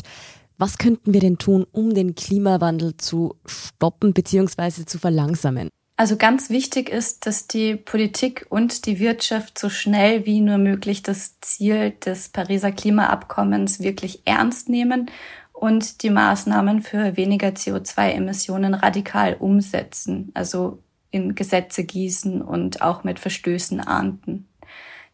Was 0.58 0.78
könnten 0.78 1.12
wir 1.12 1.20
denn 1.20 1.38
tun, 1.38 1.66
um 1.72 1.94
den 1.94 2.14
Klimawandel 2.14 2.96
zu 2.96 3.36
stoppen 3.46 4.12
bzw. 4.12 4.84
zu 4.84 4.98
verlangsamen? 4.98 5.70
Also 5.96 6.16
ganz 6.16 6.50
wichtig 6.50 6.88
ist, 6.88 7.24
dass 7.24 7.46
die 7.46 7.76
Politik 7.76 8.46
und 8.48 8.86
die 8.86 8.98
Wirtschaft 8.98 9.58
so 9.58 9.68
schnell 9.68 10.26
wie 10.26 10.40
nur 10.40 10.58
möglich 10.58 11.02
das 11.02 11.38
Ziel 11.40 11.92
des 11.92 12.30
Pariser 12.30 12.72
Klimaabkommens 12.72 13.78
wirklich 13.78 14.22
ernst 14.24 14.68
nehmen 14.68 15.08
und 15.52 16.02
die 16.02 16.10
Maßnahmen 16.10 16.82
für 16.82 17.16
weniger 17.16 17.48
CO2-Emissionen 17.48 18.74
radikal 18.74 19.36
umsetzen, 19.38 20.32
also 20.34 20.82
in 21.12 21.36
Gesetze 21.36 21.84
gießen 21.84 22.42
und 22.42 22.82
auch 22.82 23.04
mit 23.04 23.20
Verstößen 23.20 23.78
ahnden. 23.78 24.48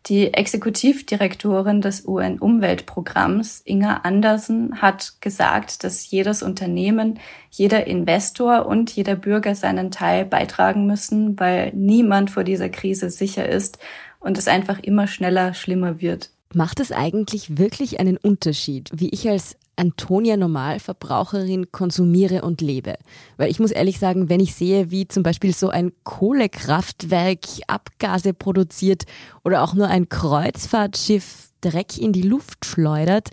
Die 0.06 0.32
Exekutivdirektorin 0.32 1.82
des 1.82 2.06
UN-Umweltprogramms, 2.06 3.62
Inga 3.64 3.98
Andersen, 3.98 4.80
hat 4.80 5.20
gesagt, 5.20 5.84
dass 5.84 6.10
jedes 6.10 6.42
Unternehmen, 6.42 7.18
jeder 7.50 7.86
Investor 7.86 8.66
und 8.66 8.90
jeder 8.90 9.14
Bürger 9.14 9.54
seinen 9.54 9.90
Teil 9.90 10.24
beitragen 10.24 10.86
müssen, 10.86 11.38
weil 11.38 11.72
niemand 11.74 12.30
vor 12.30 12.44
dieser 12.44 12.70
Krise 12.70 13.10
sicher 13.10 13.46
ist 13.46 13.78
und 14.20 14.38
es 14.38 14.48
einfach 14.48 14.78
immer 14.80 15.06
schneller 15.06 15.52
schlimmer 15.52 16.00
wird. 16.00 16.30
Macht 16.54 16.80
es 16.80 16.92
eigentlich 16.92 17.58
wirklich 17.58 18.00
einen 18.00 18.16
Unterschied, 18.16 18.90
wie 18.92 19.10
ich 19.10 19.28
als 19.28 19.56
Antonia 19.80 20.36
Normalverbraucherin 20.36 21.72
konsumiere 21.72 22.42
und 22.42 22.60
lebe. 22.60 22.96
Weil 23.38 23.50
ich 23.50 23.58
muss 23.58 23.70
ehrlich 23.70 23.98
sagen, 23.98 24.28
wenn 24.28 24.38
ich 24.38 24.54
sehe, 24.54 24.90
wie 24.90 25.08
zum 25.08 25.22
Beispiel 25.22 25.54
so 25.54 25.70
ein 25.70 25.92
Kohlekraftwerk 26.04 27.40
Abgase 27.66 28.34
produziert 28.34 29.04
oder 29.42 29.62
auch 29.62 29.72
nur 29.72 29.88
ein 29.88 30.10
Kreuzfahrtschiff 30.10 31.48
Dreck 31.62 31.98
in 31.98 32.12
die 32.12 32.22
Luft 32.22 32.64
schleudert, 32.64 33.30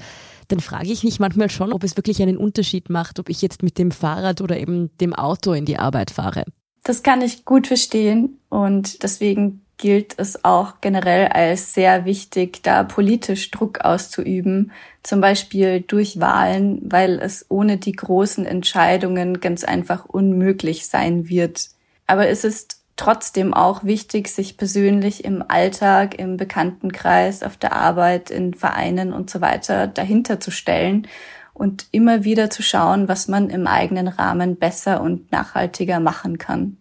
dann 0.47 0.59
frage 0.61 0.91
ich 0.91 1.03
mich 1.03 1.19
manchmal 1.19 1.49
schon, 1.49 1.73
ob 1.73 1.83
es 1.83 1.97
wirklich 1.97 2.21
einen 2.21 2.37
Unterschied 2.37 2.89
macht, 2.89 3.19
ob 3.19 3.29
ich 3.29 3.41
jetzt 3.41 3.63
mit 3.63 3.77
dem 3.77 3.91
Fahrrad 3.91 4.41
oder 4.41 4.57
eben 4.57 4.89
dem 4.99 5.13
Auto 5.13 5.51
in 5.51 5.65
die 5.65 5.77
Arbeit 5.77 6.11
fahre. 6.11 6.45
Das 6.83 7.03
kann 7.03 7.21
ich 7.21 7.43
gut 7.43 7.67
verstehen 7.67 8.39
und 8.49 9.03
deswegen 9.03 9.65
gilt 9.77 10.17
es 10.17 10.43
auch 10.43 10.81
generell 10.81 11.27
als 11.27 11.73
sehr 11.73 12.05
wichtig, 12.05 12.63
da 12.63 12.83
politisch 12.83 13.51
Druck 13.51 13.81
auszuüben, 13.81 14.71
zum 15.03 15.21
Beispiel 15.21 15.81
durch 15.81 16.19
Wahlen, 16.19 16.81
weil 16.83 17.19
es 17.19 17.45
ohne 17.49 17.77
die 17.77 17.91
großen 17.91 18.45
Entscheidungen 18.45 19.39
ganz 19.39 19.63
einfach 19.63 20.05
unmöglich 20.05 20.87
sein 20.87 21.29
wird. 21.29 21.69
Aber 22.07 22.27
es 22.27 22.43
ist 22.43 22.81
trotzdem 22.95 23.53
auch 23.53 23.83
wichtig, 23.83 24.29
sich 24.29 24.57
persönlich 24.57 25.23
im 25.23 25.43
Alltag, 25.47 26.17
im 26.17 26.35
Bekanntenkreis, 26.35 27.43
auf 27.43 27.55
der 27.55 27.73
Arbeit, 27.73 28.31
in 28.31 28.55
Vereinen 28.55 29.13
und 29.13 29.29
so 29.29 29.39
weiter 29.39 29.85
dahinter 29.85 30.39
zu 30.39 30.49
stellen 30.49 31.07
und 31.53 31.87
immer 31.91 32.23
wieder 32.23 32.49
zu 32.49 32.63
schauen, 32.63 33.07
was 33.07 33.27
man 33.27 33.49
im 33.49 33.67
eigenen 33.67 34.07
Rahmen 34.07 34.57
besser 34.57 35.01
und 35.01 35.31
nachhaltiger 35.31 35.99
machen 35.99 36.37
kann. 36.39 36.77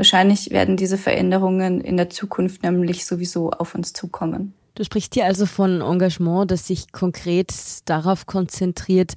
Wahrscheinlich 0.00 0.48
werden 0.48 0.78
diese 0.78 0.96
Veränderungen 0.96 1.82
in 1.82 1.98
der 1.98 2.08
Zukunft 2.08 2.62
nämlich 2.62 3.04
sowieso 3.04 3.50
auf 3.50 3.74
uns 3.74 3.92
zukommen. 3.92 4.54
Du 4.74 4.82
sprichst 4.82 5.12
hier 5.12 5.26
also 5.26 5.44
von 5.44 5.82
Engagement, 5.82 6.50
das 6.50 6.66
sich 6.66 6.90
konkret 6.90 7.52
darauf 7.84 8.24
konzentriert, 8.24 9.12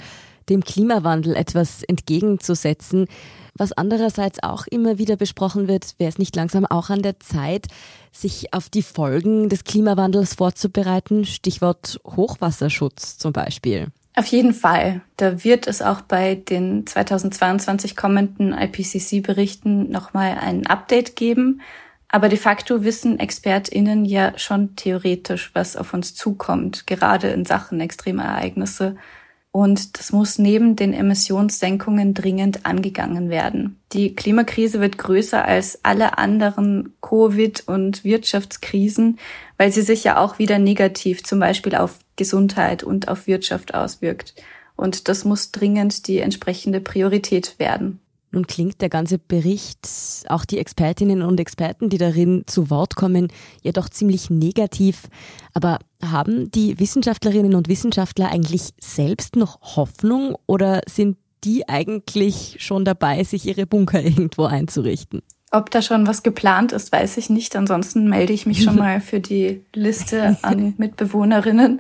dem 0.50 0.62
Klimawandel 0.62 1.38
etwas 1.38 1.84
entgegenzusetzen. 1.84 3.08
Was 3.58 3.72
andererseits 3.72 4.44
auch 4.44 4.68
immer 4.68 4.98
wieder 4.98 5.16
besprochen 5.16 5.70
wird, 5.70 5.96
wäre 6.00 6.10
es 6.10 6.18
nicht 6.18 6.36
langsam 6.36 6.66
auch 6.66 6.90
an 6.90 7.02
der 7.02 7.18
Zeit, 7.22 7.68
sich 8.12 8.54
auf 8.54 8.68
die 8.68 8.84
Folgen 8.84 9.48
des 9.48 9.64
Klimawandels 9.64 10.34
vorzubereiten? 10.34 11.24
Stichwort 11.24 12.02
Hochwasserschutz 12.06 13.18
zum 13.18 13.32
Beispiel. 13.32 13.88
Auf 14.16 14.28
jeden 14.28 14.54
Fall. 14.54 15.02
Da 15.18 15.44
wird 15.44 15.68
es 15.68 15.82
auch 15.82 16.02
bei 16.02 16.36
den 16.36 16.86
2022 16.86 17.96
kommenden 17.96 18.54
IPCC-Berichten 18.54 19.90
nochmal 19.90 20.38
ein 20.40 20.68
Update 20.68 21.16
geben. 21.16 21.62
Aber 22.10 22.30
de 22.30 22.38
facto 22.38 22.84
wissen 22.84 23.20
ExpertInnen 23.20 24.06
ja 24.06 24.38
schon 24.38 24.76
theoretisch, 24.76 25.50
was 25.56 25.76
auf 25.76 25.96
uns 25.96 26.14
zukommt, 26.14 26.86
gerade 26.86 27.30
in 27.30 27.44
Sachen 27.44 27.80
Extremereignisse. 27.80 28.98
Und 29.52 29.98
das 29.98 30.12
muss 30.12 30.38
neben 30.38 30.76
den 30.76 30.94
Emissionssenkungen 30.94 32.14
dringend 32.14 32.68
angegangen 32.68 33.32
werden. 33.32 33.80
Die 33.94 34.14
Klimakrise 34.14 34.80
wird 34.80 35.00
größer 35.00 35.44
als 35.44 35.80
alle 35.84 36.20
anderen 36.20 36.94
Covid- 37.02 37.68
und 37.68 38.04
Wirtschaftskrisen, 38.04 39.18
weil 39.58 39.72
sie 39.72 39.82
sich 39.82 40.04
ja 40.04 40.18
auch 40.18 40.38
wieder 40.38 40.60
negativ 40.60 41.24
zum 41.24 41.40
Beispiel 41.40 41.76
auf 41.76 42.00
Gesundheit 42.16 42.84
und 42.84 43.08
auf 43.08 43.28
Wirtschaft 43.28 43.74
auswirkt. 43.74 44.36
Und 44.76 45.08
das 45.08 45.26
muss 45.26 45.52
dringend 45.52 46.08
die 46.08 46.20
entsprechende 46.20 46.80
Priorität 46.80 47.60
werden. 47.60 48.00
Nun 48.34 48.48
klingt 48.48 48.82
der 48.82 48.90
ganze 48.90 49.20
Bericht, 49.20 49.88
auch 50.28 50.44
die 50.44 50.58
Expertinnen 50.58 51.22
und 51.22 51.40
Experten, 51.40 51.90
die 51.90 52.00
darin 52.00 52.44
zu 52.48 52.72
Wort 52.72 52.96
kommen, 52.96 53.28
ja 53.62 53.72
doch 53.72 53.90
ziemlich 53.90 54.32
negativ. 54.32 55.08
Aber 55.54 55.78
haben 56.02 56.50
die 56.50 56.80
Wissenschaftlerinnen 56.80 57.54
und 57.54 57.68
Wissenschaftler 57.68 58.32
eigentlich 58.32 58.72
selbst 58.82 59.36
noch 59.36 59.76
Hoffnung 59.76 60.36
oder 60.48 60.82
sind 60.90 61.18
die 61.44 61.70
eigentlich 61.70 62.58
schon 62.60 62.86
dabei, 62.86 63.24
sich 63.24 63.46
ihre 63.46 63.68
Bunker 63.68 64.02
irgendwo 64.04 64.46
einzurichten? 64.46 65.22
Ob 65.54 65.70
da 65.70 65.82
schon 65.82 66.08
was 66.08 66.24
geplant 66.24 66.72
ist, 66.72 66.92
weiß 66.92 67.18
ich 67.18 67.30
nicht. 67.30 67.56
Ansonsten 67.56 68.10
melde 68.10 68.34
ich 68.34 68.46
mich 68.46 68.64
schon 68.64 68.76
mal 68.76 69.00
für 69.00 69.20
die 69.20 69.64
Liste 69.74 70.38
an 70.42 70.74
Mitbewohnerinnen 70.78 71.80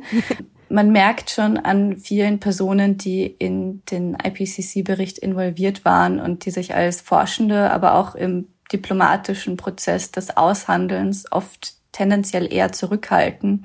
man 0.73 0.91
merkt 0.91 1.29
schon 1.29 1.57
an 1.57 1.97
vielen 1.97 2.39
Personen, 2.39 2.97
die 2.97 3.25
in 3.25 3.83
den 3.91 4.15
IPCC-Bericht 4.15 5.19
involviert 5.19 5.85
waren 5.85 6.19
und 6.19 6.45
die 6.45 6.51
sich 6.51 6.73
als 6.73 6.99
Forschende, 6.99 7.69
aber 7.69 7.93
auch 7.93 8.15
im 8.15 8.47
diplomatischen 8.71 9.55
Prozess 9.55 10.09
des 10.09 10.35
Aushandelns 10.35 11.31
oft 11.31 11.75
tendenziell 11.91 12.51
eher 12.51 12.71
zurückhalten. 12.71 13.63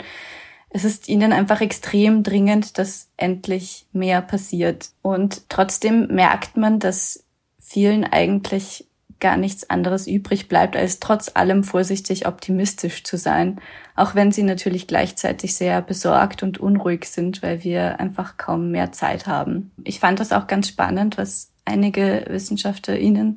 Es 0.68 0.84
ist 0.84 1.08
ihnen 1.08 1.32
einfach 1.32 1.62
extrem 1.62 2.22
dringend, 2.22 2.76
dass 2.76 3.08
endlich 3.16 3.86
mehr 3.92 4.20
passiert. 4.20 4.90
Und 5.00 5.48
trotzdem 5.48 6.08
merkt 6.08 6.58
man, 6.58 6.78
dass 6.78 7.24
vielen 7.58 8.04
eigentlich 8.04 8.86
gar 9.20 9.36
nichts 9.36 9.68
anderes 9.68 10.06
übrig 10.06 10.48
bleibt, 10.48 10.76
als 10.76 11.00
trotz 11.00 11.30
allem 11.34 11.64
vorsichtig 11.64 12.26
optimistisch 12.26 13.04
zu 13.04 13.16
sein, 13.16 13.60
auch 13.96 14.14
wenn 14.14 14.32
sie 14.32 14.44
natürlich 14.44 14.86
gleichzeitig 14.86 15.56
sehr 15.56 15.82
besorgt 15.82 16.42
und 16.42 16.58
unruhig 16.58 17.06
sind, 17.06 17.42
weil 17.42 17.64
wir 17.64 17.98
einfach 18.00 18.36
kaum 18.36 18.70
mehr 18.70 18.92
Zeit 18.92 19.26
haben. 19.26 19.72
Ich 19.84 20.00
fand 20.00 20.20
das 20.20 20.32
auch 20.32 20.46
ganz 20.46 20.68
spannend, 20.68 21.18
was 21.18 21.50
einige 21.64 22.24
WissenschaftlerInnen 22.28 23.36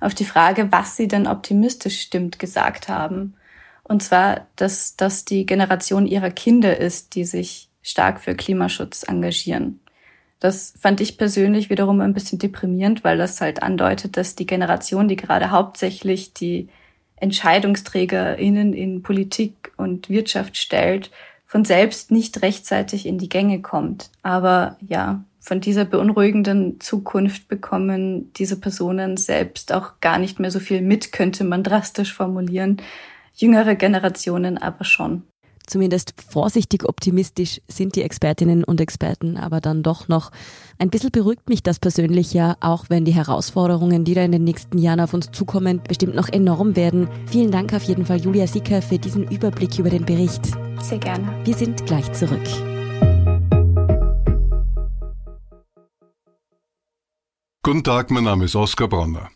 auf 0.00 0.14
die 0.14 0.24
Frage, 0.24 0.70
was 0.72 0.96
sie 0.96 1.08
denn 1.08 1.26
optimistisch 1.26 2.00
stimmt, 2.00 2.38
gesagt 2.38 2.88
haben. 2.88 3.34
Und 3.82 4.02
zwar, 4.02 4.46
dass 4.56 4.96
das 4.96 5.24
die 5.24 5.46
Generation 5.46 6.06
ihrer 6.06 6.30
Kinder 6.30 6.76
ist, 6.76 7.14
die 7.14 7.24
sich 7.24 7.68
stark 7.82 8.20
für 8.20 8.34
Klimaschutz 8.34 9.02
engagieren. 9.02 9.80
Das 10.40 10.74
fand 10.78 11.00
ich 11.00 11.18
persönlich 11.18 11.68
wiederum 11.68 12.00
ein 12.00 12.14
bisschen 12.14 12.38
deprimierend, 12.38 13.02
weil 13.02 13.18
das 13.18 13.40
halt 13.40 13.62
andeutet, 13.62 14.16
dass 14.16 14.36
die 14.36 14.46
Generation, 14.46 15.08
die 15.08 15.16
gerade 15.16 15.50
hauptsächlich 15.50 16.32
die 16.32 16.68
EntscheidungsträgerInnen 17.16 18.72
in 18.72 19.02
Politik 19.02 19.72
und 19.76 20.08
Wirtschaft 20.08 20.56
stellt, 20.56 21.10
von 21.44 21.64
selbst 21.64 22.10
nicht 22.10 22.42
rechtzeitig 22.42 23.06
in 23.06 23.18
die 23.18 23.28
Gänge 23.28 23.62
kommt. 23.62 24.10
Aber 24.22 24.76
ja, 24.86 25.24
von 25.40 25.60
dieser 25.60 25.84
beunruhigenden 25.84 26.78
Zukunft 26.78 27.48
bekommen 27.48 28.32
diese 28.34 28.60
Personen 28.60 29.16
selbst 29.16 29.72
auch 29.72 30.00
gar 30.00 30.18
nicht 30.18 30.38
mehr 30.38 30.50
so 30.50 30.60
viel 30.60 30.82
mit, 30.82 31.10
könnte 31.10 31.44
man 31.44 31.64
drastisch 31.64 32.12
formulieren. 32.12 32.82
Jüngere 33.34 33.76
Generationen 33.76 34.58
aber 34.58 34.84
schon. 34.84 35.22
Zumindest 35.68 36.14
vorsichtig 36.16 36.88
optimistisch 36.88 37.60
sind 37.68 37.94
die 37.94 38.02
Expertinnen 38.02 38.64
und 38.64 38.80
Experten 38.80 39.36
aber 39.36 39.60
dann 39.60 39.82
doch 39.82 40.08
noch. 40.08 40.30
Ein 40.78 40.88
bisschen 40.88 41.10
beruhigt 41.10 41.50
mich 41.50 41.62
das 41.62 41.78
persönlich 41.78 42.32
ja, 42.32 42.56
auch 42.60 42.86
wenn 42.88 43.04
die 43.04 43.12
Herausforderungen, 43.12 44.04
die 44.04 44.14
da 44.14 44.22
in 44.22 44.32
den 44.32 44.44
nächsten 44.44 44.78
Jahren 44.78 45.00
auf 45.00 45.12
uns 45.12 45.30
zukommen, 45.30 45.82
bestimmt 45.86 46.14
noch 46.14 46.30
enorm 46.30 46.74
werden. 46.74 47.08
Vielen 47.26 47.50
Dank 47.50 47.74
auf 47.74 47.82
jeden 47.82 48.06
Fall, 48.06 48.18
Julia 48.18 48.46
Sicker, 48.46 48.80
für 48.80 48.98
diesen 48.98 49.30
Überblick 49.30 49.78
über 49.78 49.90
den 49.90 50.06
Bericht. 50.06 50.46
Sehr 50.80 50.98
gerne. 50.98 51.28
Wir 51.44 51.54
sind 51.54 51.84
gleich 51.84 52.10
zurück. 52.14 52.40
Guten 57.62 57.84
Tag, 57.84 58.10
mein 58.10 58.24
Name 58.24 58.46
ist 58.46 58.56
Oskar 58.56 58.88
Bronner. 58.88 59.28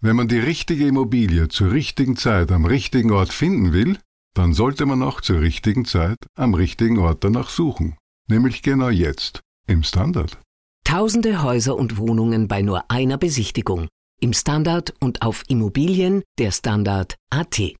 Wenn 0.00 0.14
man 0.14 0.28
die 0.28 0.38
richtige 0.38 0.86
Immobilie 0.86 1.48
zur 1.48 1.72
richtigen 1.72 2.14
Zeit 2.16 2.52
am 2.52 2.64
richtigen 2.64 3.10
Ort 3.10 3.32
finden 3.32 3.72
will, 3.72 3.98
dann 4.34 4.52
sollte 4.52 4.86
man 4.86 5.02
auch 5.02 5.20
zur 5.20 5.40
richtigen 5.40 5.84
Zeit 5.84 6.18
am 6.36 6.54
richtigen 6.54 6.98
Ort 6.98 7.24
danach 7.24 7.50
suchen. 7.50 7.96
Nämlich 8.28 8.62
genau 8.62 8.90
jetzt, 8.90 9.40
im 9.66 9.82
Standard. 9.82 10.38
Tausende 10.84 11.42
Häuser 11.42 11.76
und 11.76 11.98
Wohnungen 11.98 12.48
bei 12.48 12.62
nur 12.62 12.90
einer 12.90 13.18
Besichtigung. 13.18 13.88
Im 14.20 14.32
Standard 14.32 14.94
und 15.00 15.22
auf 15.22 15.44
Immobilien 15.48 16.22
der 16.38 16.50
Standard 16.50 17.16
AT. 17.30 17.74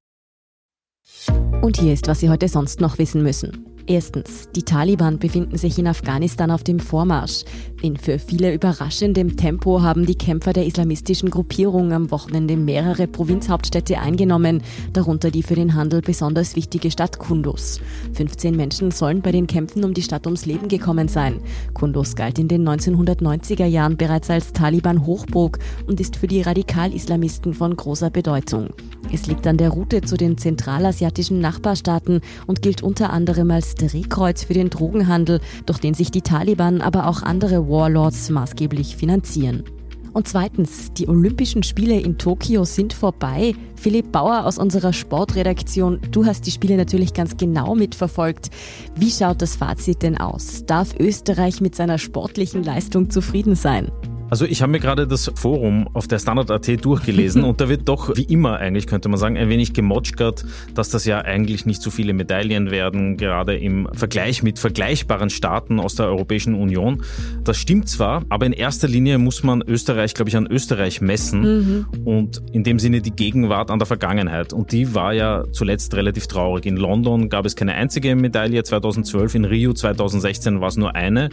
Und 1.61 1.78
hier 1.78 1.92
ist, 1.92 2.07
was 2.07 2.21
Sie 2.21 2.30
heute 2.30 2.49
sonst 2.49 2.80
noch 2.80 2.99
wissen 2.99 3.23
müssen. 3.23 3.66
Erstens, 3.87 4.49
die 4.54 4.62
Taliban 4.62 5.19
befinden 5.19 5.59
sich 5.59 5.78
in 5.78 5.87
Afghanistan 5.87 6.50
auf 6.50 6.62
dem 6.62 6.78
Vormarsch. 6.78 7.45
In 7.83 7.97
für 7.97 8.19
viele 8.19 8.53
überraschendem 8.53 9.39
Tempo 9.39 9.81
haben 9.81 10.05
die 10.05 10.15
Kämpfer 10.15 10.53
der 10.53 10.67
islamistischen 10.67 11.31
Gruppierung 11.31 11.95
am 11.95 12.11
Wochenende 12.11 12.55
mehrere 12.59 13.07
Provinzhauptstädte 13.07 13.99
eingenommen, 13.99 14.63
darunter 14.93 15.31
die 15.31 15.43
für 15.43 15.55
den 15.55 15.75
Handel 15.75 16.03
besonders 16.03 16.57
wichtige 16.57 16.91
Stadt 16.91 17.19
Kunduz. 17.19 17.81
15 18.13 18.55
Menschen 18.55 18.91
sollen 18.91 19.23
bei 19.23 19.33
den 19.33 19.47
Kämpfen 19.47 19.83
um 19.83 19.95
die 19.95 20.03
Stadt 20.03 20.27
ums 20.27 20.45
Leben 20.45 20.69
gekommen 20.69 21.09
sein. 21.09 21.41
Kunduz 21.73 22.17
galt 22.17 22.39
in 22.39 22.49
den 22.49 22.69
1990er 22.69 23.65
Jahren 23.65 23.97
bereits 23.97 24.29
als 24.29 24.53
Taliban-Hochburg 24.53 25.59
und 25.87 26.01
ist 26.01 26.17
für 26.17 26.27
die 26.27 26.43
Radikal-Islamisten 26.43 27.55
von 27.55 27.75
großer 27.75 28.11
Bedeutung. 28.11 28.75
Es 29.13 29.27
liegt 29.27 29.47
an 29.47 29.57
der 29.57 29.71
Route 29.71 30.03
zu 30.03 30.19
den 30.19 30.37
zentralasiatischen 30.37 31.41
Nachbarstaaten 31.41 32.21
und 32.47 32.61
gilt 32.61 32.83
unter 32.83 33.11
anderem 33.11 33.51
als 33.51 33.75
Drehkreuz 33.75 34.45
für 34.45 34.55
den 34.55 34.69
Drogenhandel, 34.69 35.41
durch 35.65 35.79
den 35.79 35.95
sich 35.95 36.11
die 36.11 36.23
Taliban, 36.23 36.83
aber 36.83 37.09
auch 37.09 37.23
andere 37.23 37.70
Warlords 37.71 38.29
maßgeblich 38.31 38.97
finanzieren. 38.97 39.65
Und 40.12 40.27
zweitens, 40.27 40.93
die 40.93 41.09
Olympischen 41.09 41.62
Spiele 41.62 42.00
in 42.00 42.19
Tokio 42.19 42.65
sind 42.65 42.93
vorbei. 42.93 43.55
Philipp 43.77 44.11
Bauer 44.11 44.45
aus 44.45 44.59
unserer 44.59 44.93
Sportredaktion, 44.93 46.00
du 46.11 46.27
hast 46.27 46.47
die 46.47 46.50
Spiele 46.50 46.77
natürlich 46.77 47.15
ganz 47.15 47.37
genau 47.37 47.77
mitverfolgt. 47.77 48.50
Wie 48.97 49.11
schaut 49.11 49.41
das 49.41 49.55
Fazit 49.55 50.03
denn 50.03 50.19
aus? 50.19 50.65
Darf 50.67 50.99
Österreich 50.99 51.61
mit 51.61 51.77
seiner 51.77 51.99
sportlichen 51.99 52.65
Leistung 52.65 53.09
zufrieden 53.09 53.55
sein? 53.55 53.93
Also 54.31 54.45
ich 54.45 54.63
habe 54.63 54.71
mir 54.71 54.79
gerade 54.79 55.09
das 55.09 55.31
Forum 55.35 55.89
auf 55.93 56.07
der 56.07 56.21
Standard.at 56.21 56.85
durchgelesen 56.85 57.43
und 57.45 57.61
da 57.61 57.69
wird 57.69 57.89
doch, 57.89 58.17
wie 58.17 58.23
immer 58.23 58.59
eigentlich 58.59 58.87
könnte 58.87 59.09
man 59.09 59.19
sagen, 59.19 59.37
ein 59.37 59.49
wenig 59.49 59.73
gemotschgert, 59.73 60.45
dass 60.75 60.89
das 60.89 61.05
ja 61.05 61.19
eigentlich 61.19 61.67
nicht 61.67 61.83
so 61.83 61.91
viele 61.91 62.13
Medaillen 62.13 62.71
werden, 62.71 63.17
gerade 63.17 63.57
im 63.57 63.89
Vergleich 63.93 64.45
mit 64.45 64.61
vergleichbaren 64.61 65.31
Staaten 65.31 65.81
aus 65.81 65.97
der 65.97 66.07
Europäischen 66.07 66.55
Union. 66.55 67.03
Das 67.43 67.59
stimmt 67.59 67.89
zwar, 67.89 68.23
aber 68.29 68.47
in 68.47 68.53
erster 68.53 68.87
Linie 68.87 69.19
muss 69.19 69.43
man 69.43 69.63
Österreich, 69.63 70.15
glaube 70.15 70.29
ich, 70.29 70.37
an 70.37 70.47
Österreich 70.47 71.01
messen 71.01 71.41
mhm. 71.41 71.87
und 72.05 72.41
in 72.53 72.63
dem 72.63 72.79
Sinne 72.79 73.01
die 73.01 73.11
Gegenwart 73.11 73.71
an 73.71 73.81
der 73.81 73.87
Vergangenheit. 73.87 74.53
Und 74.53 74.71
die 74.71 74.95
war 74.95 75.13
ja 75.13 75.43
zuletzt 75.51 75.95
relativ 75.95 76.29
traurig. 76.29 76.67
In 76.67 76.77
London 76.77 77.31
gab 77.31 77.47
es 77.47 77.57
keine 77.57 77.75
einzige 77.75 78.15
Medaille 78.15 78.63
2012, 78.63 79.35
in 79.35 79.45
Rio 79.45 79.73
2016 79.73 80.61
war 80.61 80.69
es 80.69 80.77
nur 80.77 80.95
eine. 80.95 81.31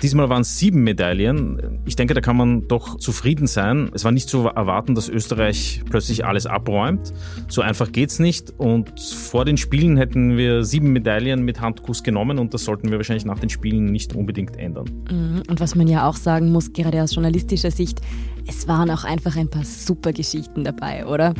Diesmal 0.00 0.30
waren 0.30 0.42
es 0.42 0.58
sieben 0.58 0.82
Medaillen. 0.82 1.82
Ich 1.84 1.96
denke, 1.96 2.14
da 2.14 2.22
kann 2.22 2.37
man 2.37 2.37
doch 2.68 2.96
zufrieden 2.96 3.46
sein. 3.46 3.90
Es 3.94 4.04
war 4.04 4.12
nicht 4.12 4.28
zu 4.28 4.46
erwarten, 4.46 4.94
dass 4.94 5.08
Österreich 5.08 5.82
plötzlich 5.88 6.24
alles 6.24 6.46
abräumt. 6.46 7.12
So 7.48 7.62
einfach 7.62 7.92
geht's 7.92 8.18
nicht. 8.18 8.52
Und 8.58 9.00
vor 9.00 9.44
den 9.44 9.56
Spielen 9.56 9.96
hätten 9.96 10.36
wir 10.36 10.64
sieben 10.64 10.92
Medaillen 10.92 11.44
mit 11.44 11.60
Handkuss 11.60 12.02
genommen 12.02 12.38
und 12.38 12.54
das 12.54 12.64
sollten 12.64 12.90
wir 12.90 12.98
wahrscheinlich 12.98 13.24
nach 13.24 13.38
den 13.38 13.50
Spielen 13.50 13.86
nicht 13.86 14.14
unbedingt 14.14 14.56
ändern. 14.56 14.86
Mhm. 15.10 15.42
Und 15.48 15.60
was 15.60 15.74
man 15.74 15.88
ja 15.88 16.08
auch 16.08 16.16
sagen 16.16 16.52
muss, 16.52 16.72
gerade 16.72 17.02
aus 17.02 17.14
journalistischer 17.14 17.70
Sicht, 17.70 18.00
es 18.48 18.66
waren 18.66 18.90
auch 18.90 19.04
einfach 19.04 19.36
ein 19.36 19.48
paar 19.48 19.64
super 19.64 20.12
Geschichten 20.12 20.64
dabei, 20.64 21.04
oder? 21.04 21.34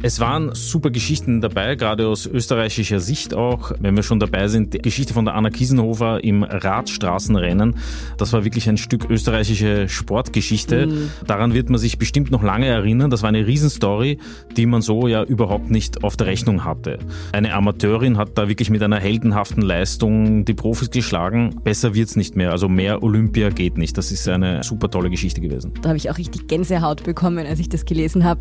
Es 0.00 0.20
waren 0.20 0.54
super 0.54 0.90
Geschichten 0.90 1.40
dabei, 1.40 1.74
gerade 1.74 2.06
aus 2.06 2.24
österreichischer 2.24 3.00
Sicht 3.00 3.34
auch. 3.34 3.72
Wenn 3.80 3.96
wir 3.96 4.04
schon 4.04 4.20
dabei 4.20 4.46
sind, 4.46 4.72
die 4.72 4.78
Geschichte 4.78 5.12
von 5.12 5.24
der 5.24 5.34
Anna 5.34 5.50
Kiesenhofer 5.50 6.22
im 6.22 6.44
Radstraßenrennen. 6.44 7.76
Das 8.16 8.32
war 8.32 8.44
wirklich 8.44 8.68
ein 8.68 8.76
Stück 8.76 9.10
österreichische 9.10 9.88
Sportgeschichte. 9.88 10.86
Mhm. 10.86 11.10
Daran 11.26 11.52
wird 11.52 11.68
man 11.68 11.80
sich 11.80 11.98
bestimmt 11.98 12.30
noch 12.30 12.44
lange 12.44 12.66
erinnern. 12.66 13.10
Das 13.10 13.22
war 13.22 13.28
eine 13.28 13.44
Riesenstory, 13.44 14.18
die 14.56 14.66
man 14.66 14.82
so 14.82 15.08
ja 15.08 15.24
überhaupt 15.24 15.68
nicht 15.70 16.04
auf 16.04 16.16
der 16.16 16.28
Rechnung 16.28 16.64
hatte. 16.64 16.98
Eine 17.32 17.54
Amateurin 17.54 18.18
hat 18.18 18.38
da 18.38 18.48
wirklich 18.48 18.70
mit 18.70 18.84
einer 18.84 19.00
heldenhaften 19.00 19.62
Leistung 19.62 20.44
die 20.44 20.54
Profis 20.54 20.90
geschlagen. 20.90 21.56
Besser 21.64 21.94
wird's 21.94 22.14
nicht 22.14 22.36
mehr. 22.36 22.52
Also 22.52 22.68
mehr 22.68 23.02
Olympia 23.02 23.50
geht 23.50 23.78
nicht. 23.78 23.98
Das 23.98 24.12
ist 24.12 24.28
eine 24.28 24.62
super 24.62 24.88
tolle 24.88 25.10
Geschichte 25.10 25.40
gewesen. 25.40 25.72
Da 25.82 25.88
habe 25.88 25.96
ich 25.96 26.08
auch 26.08 26.18
richtig 26.18 26.51
Gänsehaut 26.52 27.02
bekommen, 27.02 27.46
als 27.46 27.60
ich 27.60 27.70
das 27.70 27.86
gelesen 27.86 28.24
habe. 28.24 28.40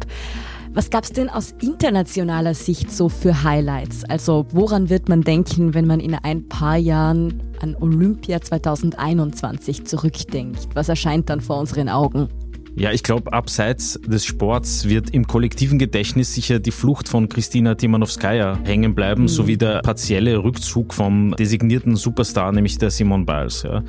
Was 0.73 0.89
gab 0.89 1.05
es 1.05 1.13
denn 1.13 1.29
aus 1.29 1.55
internationaler 1.61 2.53
Sicht 2.53 2.91
so 2.91 3.07
für 3.07 3.43
Highlights? 3.43 4.03
Also 4.03 4.45
woran 4.51 4.89
wird 4.89 5.07
man 5.07 5.21
denken, 5.21 5.73
wenn 5.73 5.87
man 5.87 6.01
in 6.01 6.15
ein 6.15 6.49
paar 6.49 6.75
Jahren 6.75 7.41
an 7.61 7.73
Olympia 7.79 8.41
2021 8.41 9.85
zurückdenkt? 9.85 10.67
Was 10.73 10.89
erscheint 10.89 11.29
dann 11.29 11.39
vor 11.39 11.57
unseren 11.57 11.87
Augen? 11.87 12.27
Ja, 12.75 12.91
ich 12.91 13.03
glaube, 13.03 13.33
abseits 13.33 13.99
des 14.07 14.25
Sports 14.25 14.87
wird 14.87 15.09
im 15.09 15.27
kollektiven 15.27 15.77
Gedächtnis 15.77 16.33
sicher 16.33 16.59
die 16.59 16.71
Flucht 16.71 17.09
von 17.09 17.27
Kristina 17.27 17.75
Timanowskaja 17.75 18.59
hängen 18.63 18.95
bleiben, 18.95 19.23
mhm. 19.23 19.27
sowie 19.27 19.57
der 19.57 19.81
partielle 19.81 20.41
Rückzug 20.41 20.93
vom 20.93 21.35
designierten 21.37 21.97
Superstar, 21.97 22.51
nämlich 22.53 22.77
der 22.77 22.89
Simon 22.89 23.25
Biles. 23.25 23.63
Ja. 23.63 23.83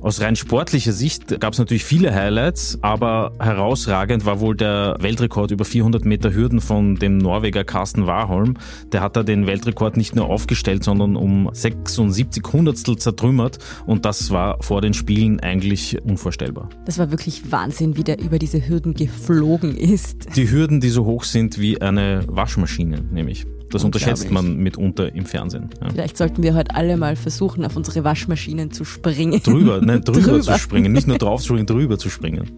Aus 0.00 0.20
rein 0.20 0.36
sportlicher 0.36 0.92
Sicht 0.92 1.40
gab 1.40 1.54
es 1.54 1.58
natürlich 1.58 1.84
viele 1.84 2.14
Highlights, 2.14 2.78
aber 2.80 3.32
herausragend 3.40 4.24
war 4.24 4.38
wohl 4.38 4.54
der 4.54 4.96
Weltrekord 5.00 5.50
über 5.50 5.64
400 5.64 6.04
Meter 6.04 6.32
Hürden 6.32 6.60
von 6.60 6.94
dem 6.94 7.18
Norweger 7.18 7.64
Carsten 7.64 8.06
Warholm. 8.06 8.54
Der 8.92 9.00
hat 9.00 9.16
da 9.16 9.24
den 9.24 9.48
Weltrekord 9.48 9.96
nicht 9.96 10.14
nur 10.14 10.26
aufgestellt, 10.26 10.84
sondern 10.84 11.16
um 11.16 11.50
76 11.52 12.44
Hundertstel 12.52 12.96
zertrümmert 12.96 13.58
und 13.86 14.04
das 14.04 14.30
war 14.30 14.62
vor 14.62 14.80
den 14.80 14.94
Spielen 14.94 15.40
eigentlich 15.40 16.00
unvorstellbar. 16.04 16.68
Das 16.84 16.98
war 16.98 17.10
wirklich 17.10 17.50
Wahnsinn, 17.50 17.96
wie 17.96 18.04
der 18.04 18.20
über 18.28 18.38
diese 18.38 18.68
Hürden 18.68 18.92
geflogen 18.92 19.74
ist. 19.74 20.36
Die 20.36 20.50
Hürden, 20.50 20.80
die 20.80 20.90
so 20.90 21.06
hoch 21.06 21.24
sind 21.24 21.58
wie 21.58 21.80
eine 21.80 22.24
Waschmaschine, 22.26 23.02
nämlich. 23.10 23.46
Das 23.70 23.84
unterschätzt 23.84 24.30
man 24.30 24.56
mitunter 24.56 25.14
im 25.14 25.26
Fernsehen. 25.26 25.68
Ja. 25.82 25.90
Vielleicht 25.90 26.16
sollten 26.16 26.42
wir 26.42 26.54
heute 26.54 26.74
alle 26.74 26.96
mal 26.96 27.16
versuchen, 27.16 27.64
auf 27.64 27.76
unsere 27.76 28.04
Waschmaschinen 28.04 28.70
zu 28.70 28.84
springen. 28.84 29.42
Drüber, 29.42 29.80
nein, 29.82 30.00
drüber, 30.04 30.20
drüber. 30.20 30.40
zu 30.40 30.58
springen. 30.58 30.92
Nicht 30.92 31.06
nur 31.06 31.18
drauf 31.18 31.40
zu 31.42 31.48
springen, 31.48 31.66
drüber 31.66 31.98
zu 31.98 32.08
springen. 32.08 32.50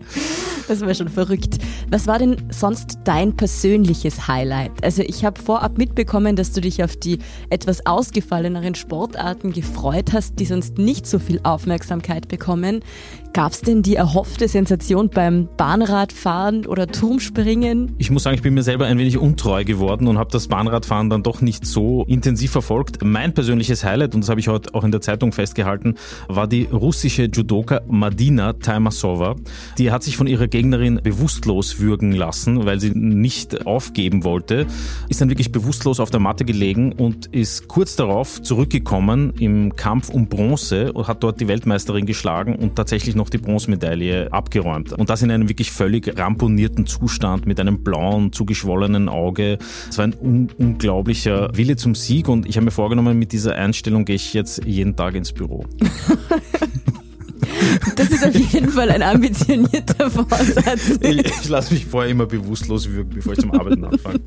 Das 0.68 0.80
wäre 0.82 0.94
schon 0.94 1.08
verrückt. 1.08 1.58
Was 1.90 2.06
war 2.06 2.18
denn 2.20 2.36
sonst 2.50 3.00
dein 3.04 3.34
persönliches 3.36 4.28
Highlight? 4.28 4.84
Also 4.84 5.02
ich 5.02 5.24
habe 5.24 5.40
vorab 5.40 5.78
mitbekommen, 5.78 6.36
dass 6.36 6.52
du 6.52 6.60
dich 6.60 6.84
auf 6.84 6.96
die 6.96 7.18
etwas 7.48 7.86
ausgefalleneren 7.86 8.76
Sportarten 8.76 9.52
gefreut 9.52 10.12
hast, 10.12 10.38
die 10.38 10.44
sonst 10.44 10.78
nicht 10.78 11.06
so 11.06 11.18
viel 11.18 11.40
Aufmerksamkeit 11.42 12.28
bekommen. 12.28 12.80
Gab 13.32 13.52
es 13.52 13.60
denn 13.62 13.82
die 13.82 13.94
erhoffte 13.94 14.48
Sensation 14.48 15.08
beim 15.08 15.48
Bahnradfahren 15.56 16.66
oder 16.66 16.86
Turmspringen? 16.88 17.94
Ich 17.98 18.10
muss 18.10 18.24
sagen, 18.24 18.34
ich 18.34 18.42
bin 18.42 18.54
mir 18.54 18.62
selber 18.62 18.86
ein 18.86 18.98
wenig 18.98 19.18
untreu 19.18 19.64
geworden 19.64 20.08
und 20.08 20.18
habe 20.18 20.30
das 20.32 20.48
Bahnradfahren 20.48 20.99
dann 21.08 21.22
doch 21.22 21.40
nicht 21.40 21.64
so 21.64 22.04
intensiv 22.08 22.50
verfolgt. 22.50 22.98
Mein 23.02 23.32
persönliches 23.32 23.84
Highlight, 23.84 24.14
und 24.14 24.22
das 24.22 24.28
habe 24.28 24.40
ich 24.40 24.48
heute 24.48 24.74
auch 24.74 24.84
in 24.84 24.90
der 24.90 25.00
Zeitung 25.00 25.32
festgehalten, 25.32 25.94
war 26.28 26.46
die 26.46 26.64
russische 26.64 27.30
Judoka 27.32 27.80
Madina 27.88 28.52
Taimasova. 28.54 29.36
Die 29.78 29.90
hat 29.90 30.02
sich 30.02 30.16
von 30.16 30.26
ihrer 30.26 30.48
Gegnerin 30.48 31.00
bewusstlos 31.02 31.78
würgen 31.78 32.12
lassen, 32.12 32.66
weil 32.66 32.80
sie 32.80 32.90
nicht 32.90 33.66
aufgeben 33.66 34.24
wollte, 34.24 34.66
ist 35.08 35.20
dann 35.20 35.28
wirklich 35.28 35.52
bewusstlos 35.52 36.00
auf 36.00 36.10
der 36.10 36.20
Matte 36.20 36.44
gelegen 36.44 36.92
und 36.92 37.26
ist 37.26 37.68
kurz 37.68 37.96
darauf 37.96 38.42
zurückgekommen 38.42 39.32
im 39.38 39.76
Kampf 39.76 40.10
um 40.10 40.28
Bronze 40.28 40.92
und 40.92 41.08
hat 41.08 41.22
dort 41.22 41.40
die 41.40 41.48
Weltmeisterin 41.48 42.06
geschlagen 42.06 42.56
und 42.56 42.76
tatsächlich 42.76 43.14
noch 43.14 43.30
die 43.30 43.38
Bronzemedaille 43.38 44.32
abgeräumt. 44.32 44.92
Und 44.92 45.10
das 45.10 45.22
in 45.22 45.30
einem 45.30 45.48
wirklich 45.48 45.70
völlig 45.70 46.18
ramponierten 46.18 46.86
Zustand 46.86 47.46
mit 47.46 47.60
einem 47.60 47.82
blauen, 47.82 48.32
zugeschwollenen 48.32 49.08
Auge. 49.08 49.58
Es 49.88 49.98
war 49.98 50.06
ein 50.06 50.14
un 50.58 50.78
unglaublicher 50.90 51.50
Wille 51.56 51.76
zum 51.76 51.94
Sieg 51.94 52.28
und 52.28 52.46
ich 52.46 52.56
habe 52.56 52.64
mir 52.64 52.72
vorgenommen, 52.72 53.18
mit 53.18 53.32
dieser 53.32 53.54
Einstellung 53.54 54.04
gehe 54.04 54.16
ich 54.16 54.34
jetzt 54.34 54.64
jeden 54.64 54.96
Tag 54.96 55.14
ins 55.14 55.32
Büro. 55.32 55.64
Das 57.96 58.08
ist 58.10 58.26
auf 58.26 58.34
jeden 58.34 58.70
Fall 58.70 58.90
ein 58.90 59.02
ambitionierter 59.02 60.10
Vorsatz. 60.10 60.98
Ich, 61.00 61.18
ich 61.18 61.48
lasse 61.48 61.74
mich 61.74 61.86
vorher 61.86 62.10
immer 62.10 62.26
bewusstlos 62.26 62.90
wirken, 62.90 63.14
bevor 63.14 63.32
ich 63.32 63.40
zum 63.40 63.52
Arbeiten 63.52 63.84
anfange. 63.84 64.20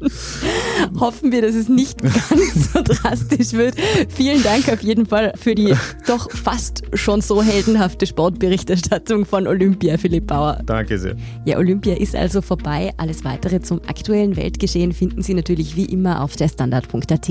Hoffen 0.99 1.32
wir, 1.32 1.41
dass 1.41 1.56
es 1.56 1.69
nicht 1.69 2.02
ganz 2.02 2.73
so 2.73 2.82
drastisch 2.84 3.54
wird. 3.54 3.76
Vielen 4.10 4.43
Dank 4.43 4.69
auf 4.69 4.82
jeden 4.82 5.06
Fall 5.06 5.34
für 5.36 5.56
die 5.56 5.73
doch 6.08 6.30
fast 6.32 6.84
schon 6.93 7.21
so 7.21 7.41
heldenhafte 7.41 8.06
Sportberichterstattung 8.06 9.26
von 9.26 9.47
Olympia, 9.47 9.97
Philipp 9.97 10.28
Bauer. 10.28 10.62
Danke 10.65 10.97
sehr. 10.97 11.15
Ja, 11.45 11.58
Olympia 11.58 11.95
ist 11.95 12.15
also 12.15 12.41
vorbei. 12.41 12.91
Alles 12.97 13.23
weitere 13.23 13.62
zum 13.62 13.82
aktuellen 13.88 14.36
Weltgeschehen 14.36 14.93
finden 14.93 15.21
Sie 15.21 15.34
natürlich 15.34 15.76
wie 15.76 15.86
immer 15.86 16.21
auf 16.21 16.36
der 16.36 16.47
Standard.at. 16.47 17.30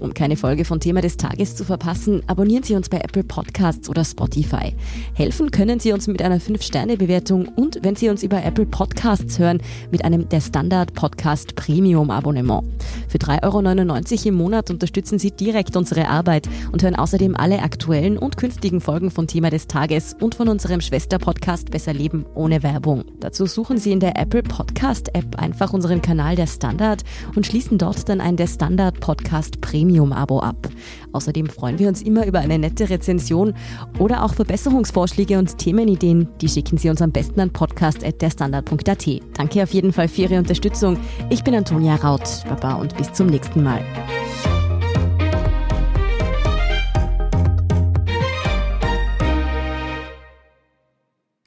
Um 0.00 0.14
keine 0.14 0.36
Folge 0.36 0.64
von 0.64 0.80
Thema 0.80 1.00
des 1.00 1.16
Tages 1.16 1.56
zu 1.56 1.64
verpassen, 1.64 2.22
abonnieren 2.26 2.62
Sie 2.62 2.74
uns 2.74 2.88
bei 2.88 2.98
Apple 2.98 3.24
Podcasts 3.24 3.88
oder 3.88 4.04
Spotify. 4.04 4.74
Helfen 5.16 5.52
können 5.52 5.78
Sie 5.78 5.92
uns 5.92 6.08
mit 6.08 6.20
einer 6.22 6.40
5-Sterne-Bewertung 6.40 7.46
und 7.54 7.78
wenn 7.82 7.94
Sie 7.94 8.08
uns 8.08 8.24
über 8.24 8.42
Apple 8.42 8.66
Podcasts 8.66 9.38
hören, 9.38 9.62
mit 9.92 10.04
einem 10.04 10.28
der 10.28 10.40
Standard 10.40 10.92
Podcast 10.94 11.54
Premium 11.54 12.10
Abonnement. 12.10 12.64
Für 13.08 13.18
3,99 13.18 13.44
Euro 13.44 14.28
im 14.28 14.34
Monat 14.34 14.70
unterstützen 14.70 15.20
Sie 15.20 15.30
direkt 15.30 15.76
unsere 15.76 16.08
Arbeit 16.08 16.48
und 16.72 16.82
hören 16.82 16.96
außerdem 16.96 17.36
alle 17.36 17.60
aktuellen 17.60 18.18
und 18.18 18.36
künftigen 18.36 18.80
Folgen 18.80 19.12
von 19.12 19.28
Thema 19.28 19.50
des 19.50 19.68
Tages 19.68 20.16
und 20.20 20.34
von 20.34 20.48
unserem 20.48 20.80
Schwester-Podcast 20.80 21.70
Besser 21.70 21.92
Leben 21.92 22.26
ohne 22.34 22.64
Werbung. 22.64 23.04
Dazu 23.20 23.46
suchen 23.46 23.78
Sie 23.78 23.92
in 23.92 24.00
der 24.00 24.18
Apple 24.18 24.42
Podcast 24.42 25.14
App 25.14 25.38
einfach 25.40 25.72
unseren 25.72 26.02
Kanal 26.02 26.34
der 26.34 26.48
Standard 26.48 27.04
und 27.36 27.46
schließen 27.46 27.78
dort 27.78 28.08
dann 28.08 28.20
ein 28.20 28.36
der 28.36 28.48
Standard 28.48 28.98
Podcast 28.98 29.60
Premium 29.60 30.12
Abo 30.12 30.40
ab. 30.40 30.68
Außerdem 31.12 31.46
freuen 31.46 31.78
wir 31.78 31.86
uns 31.86 32.02
immer 32.02 32.26
über 32.26 32.40
eine 32.40 32.58
nette 32.58 32.90
Rezension 32.90 33.54
oder 34.00 34.24
auch 34.24 34.34
Verbesserungsvorschläge 34.34 35.03
und 35.38 35.58
Themenideen. 35.58 36.28
Die 36.40 36.48
schicken 36.48 36.78
Sie 36.78 36.88
uns 36.88 37.02
am 37.02 37.12
besten 37.12 37.40
an 37.40 37.52
podcast.derstandard.at. 37.52 39.08
Danke 39.34 39.62
auf 39.62 39.74
jeden 39.74 39.92
Fall 39.92 40.08
für 40.08 40.22
Ihre 40.22 40.38
Unterstützung. 40.38 40.98
Ich 41.30 41.44
bin 41.44 41.54
Antonia 41.54 41.96
Raut. 41.96 42.22
Baba 42.48 42.74
und 42.74 42.96
bis 42.96 43.12
zum 43.12 43.26
nächsten 43.26 43.62
Mal. 43.62 43.84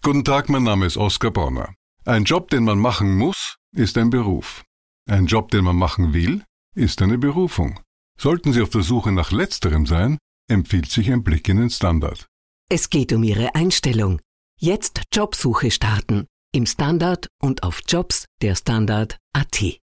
Guten 0.04 0.24
Tag, 0.24 0.50
mein 0.50 0.64
Name 0.64 0.86
ist 0.86 0.96
Oskar 0.96 1.32
Bonner. 1.32 1.74
Ein 2.06 2.24
Job, 2.24 2.50
den 2.50 2.64
man 2.64 2.80
machen 2.80 3.18
muss, 3.18 3.58
ist 3.74 3.98
ein 3.98 4.10
Beruf. 4.10 4.64
Ein 5.10 5.26
Job, 5.26 5.52
den 5.52 5.66
man 5.66 5.76
machen 5.76 6.14
will, 6.14 6.44
ist 6.76 7.02
eine 7.02 7.18
Berufung. 7.18 7.80
Sollten 8.18 8.54
Sie 8.54 8.62
auf 8.62 8.70
der 8.70 8.84
Suche 8.84 9.12
nach 9.12 9.32
letzterem 9.32 9.86
sein, 9.86 10.18
empfiehlt 10.48 10.90
sich 10.90 11.12
ein 11.12 11.24
Blick 11.24 11.50
in 11.50 11.58
den 11.58 11.70
Standard. 11.70 12.28
Es 12.70 12.90
geht 12.90 13.14
um 13.14 13.24
Ihre 13.24 13.56
Einstellung. 13.56 14.20
Jetzt 14.60 15.04
Jobsuche 15.14 15.72
starten. 15.72 16.28
Im 16.54 16.66
Standard 16.66 17.30
und 17.42 17.64
auf 17.64 17.80
Jobs 17.88 18.26
der 18.42 18.56
Standard.at. 18.56 19.80